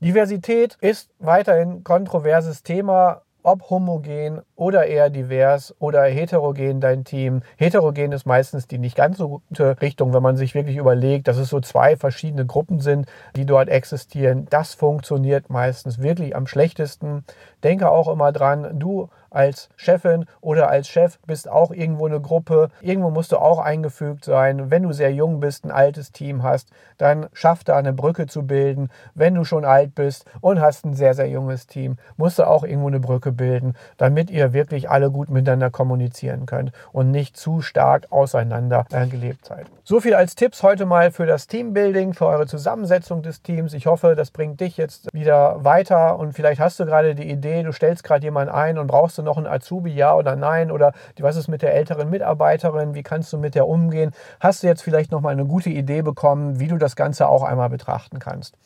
Diversität 0.00 0.76
ist 0.80 1.10
weiterhin 1.18 1.84
kontroverses 1.84 2.62
Thema, 2.62 3.22
ob 3.44 3.70
homogen 3.70 4.40
oder 4.54 4.86
eher 4.86 5.10
divers 5.10 5.74
oder 5.78 6.04
heterogen 6.04 6.80
dein 6.80 7.04
Team. 7.04 7.42
Heterogen 7.56 8.12
ist 8.12 8.26
meistens 8.26 8.66
die 8.66 8.78
nicht 8.78 8.96
ganz 8.96 9.18
so 9.18 9.42
gute 9.48 9.80
Richtung, 9.80 10.14
wenn 10.14 10.22
man 10.22 10.36
sich 10.36 10.54
wirklich 10.54 10.76
überlegt, 10.76 11.28
dass 11.28 11.38
es 11.38 11.48
so 11.48 11.60
zwei 11.60 11.96
verschiedene 11.96 12.46
Gruppen 12.46 12.80
sind, 12.80 13.06
die 13.34 13.46
dort 13.46 13.68
existieren. 13.68 14.46
Das 14.50 14.74
funktioniert 14.74 15.50
meistens 15.50 16.00
wirklich 16.00 16.36
am 16.36 16.46
schlechtesten. 16.46 17.24
Denke 17.62 17.90
auch 17.90 18.08
immer 18.08 18.32
dran, 18.32 18.78
du 18.78 19.08
als 19.32 19.68
Chefin 19.76 20.26
oder 20.40 20.68
als 20.68 20.88
Chef 20.88 21.18
bist 21.26 21.48
auch 21.48 21.70
irgendwo 21.70 22.06
eine 22.06 22.20
Gruppe. 22.20 22.68
Irgendwo 22.80 23.10
musst 23.10 23.32
du 23.32 23.38
auch 23.38 23.58
eingefügt 23.58 24.24
sein. 24.24 24.70
Wenn 24.70 24.82
du 24.82 24.92
sehr 24.92 25.12
jung 25.12 25.40
bist, 25.40 25.64
ein 25.64 25.70
altes 25.70 26.12
Team 26.12 26.42
hast, 26.42 26.70
dann 26.98 27.26
schaff 27.32 27.64
da 27.64 27.76
eine 27.76 27.92
Brücke 27.92 28.26
zu 28.26 28.46
bilden. 28.46 28.90
Wenn 29.14 29.34
du 29.34 29.44
schon 29.44 29.64
alt 29.64 29.94
bist 29.94 30.26
und 30.40 30.60
hast 30.60 30.84
ein 30.84 30.94
sehr, 30.94 31.14
sehr 31.14 31.28
junges 31.28 31.66
Team, 31.66 31.96
musst 32.16 32.38
du 32.38 32.46
auch 32.46 32.64
irgendwo 32.64 32.88
eine 32.88 33.00
Brücke 33.00 33.32
bilden, 33.32 33.74
damit 33.96 34.30
ihr 34.30 34.52
wirklich 34.52 34.90
alle 34.90 35.10
gut 35.10 35.30
miteinander 35.30 35.70
kommunizieren 35.70 36.46
könnt 36.46 36.72
und 36.92 37.10
nicht 37.10 37.36
zu 37.36 37.62
stark 37.62 38.06
auseinander 38.10 38.84
äh, 38.92 39.06
gelebt 39.06 39.46
seid. 39.46 39.66
So 39.84 40.00
viel 40.00 40.14
als 40.14 40.34
Tipps 40.34 40.62
heute 40.62 40.86
mal 40.86 41.10
für 41.10 41.26
das 41.26 41.46
Teambuilding, 41.46 42.14
für 42.14 42.26
eure 42.26 42.46
Zusammensetzung 42.46 43.22
des 43.22 43.42
Teams. 43.42 43.72
Ich 43.74 43.86
hoffe, 43.86 44.14
das 44.14 44.30
bringt 44.30 44.60
dich 44.60 44.76
jetzt 44.76 45.12
wieder 45.12 45.64
weiter 45.64 46.18
und 46.18 46.34
vielleicht 46.34 46.60
hast 46.60 46.78
du 46.78 46.86
gerade 46.86 47.14
die 47.14 47.30
Idee, 47.30 47.51
du 47.60 47.72
stellst 47.72 48.04
gerade 48.04 48.24
jemanden 48.24 48.52
ein 48.52 48.78
und 48.78 48.86
brauchst 48.86 49.18
du 49.18 49.22
noch 49.22 49.36
einen 49.36 49.46
Azubi, 49.46 49.90
ja 49.92 50.14
oder 50.14 50.36
nein? 50.36 50.70
Oder 50.70 50.92
was 51.18 51.36
ist 51.36 51.48
mit 51.48 51.62
der 51.62 51.74
älteren 51.74 52.10
Mitarbeiterin? 52.10 52.94
Wie 52.94 53.02
kannst 53.02 53.32
du 53.32 53.38
mit 53.38 53.54
der 53.54 53.68
umgehen? 53.68 54.12
Hast 54.40 54.62
du 54.62 54.66
jetzt 54.66 54.82
vielleicht 54.82 55.12
noch 55.12 55.20
mal 55.20 55.30
eine 55.30 55.44
gute 55.44 55.70
Idee 55.70 56.02
bekommen, 56.02 56.58
wie 56.58 56.68
du 56.68 56.78
das 56.78 56.96
Ganze 56.96 57.28
auch 57.28 57.42
einmal 57.42 57.68
betrachten 57.68 58.18
kannst? 58.18 58.56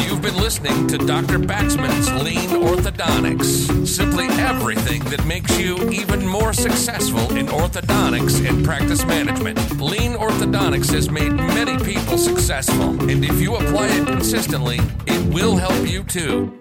You've 0.08 0.22
been 0.22 0.36
listening 0.36 0.86
to 0.88 0.98
Dr. 0.98 1.38
Baxman's 1.38 2.10
Lean 2.22 2.62
Orthodontics. 2.62 3.86
Simply 3.86 4.26
everything 4.38 5.02
that 5.10 5.24
makes 5.26 5.58
you 5.58 5.76
even 5.90 6.26
more 6.26 6.52
successful 6.52 7.36
in 7.36 7.46
orthodontics 7.48 8.40
and 8.48 8.64
practice 8.64 9.04
management. 9.04 9.58
Lean 9.80 10.14
Orthodontics 10.14 10.92
has 10.92 11.10
made 11.10 11.32
many 11.32 11.76
people 11.84 12.18
successful. 12.18 12.90
And 13.10 13.24
if 13.24 13.40
you 13.40 13.56
apply 13.56 13.88
it 13.88 14.06
consistently, 14.06 14.80
it 15.06 15.34
will 15.34 15.56
help 15.56 15.86
you 15.86 16.02
too. 16.02 16.52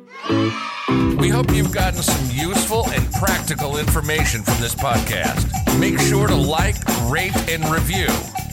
We 1.17 1.29
hope 1.29 1.51
you've 1.51 1.73
gotten 1.73 2.01
some 2.01 2.29
useful 2.31 2.85
practical 3.19 3.77
information 3.77 4.41
from 4.43 4.59
this 4.61 4.75
podcast. 4.75 5.47
Make 5.79 5.99
sure 5.99 6.27
to 6.27 6.35
like, 6.35 6.75
rate, 7.09 7.35
and 7.49 7.65
review, 7.65 8.07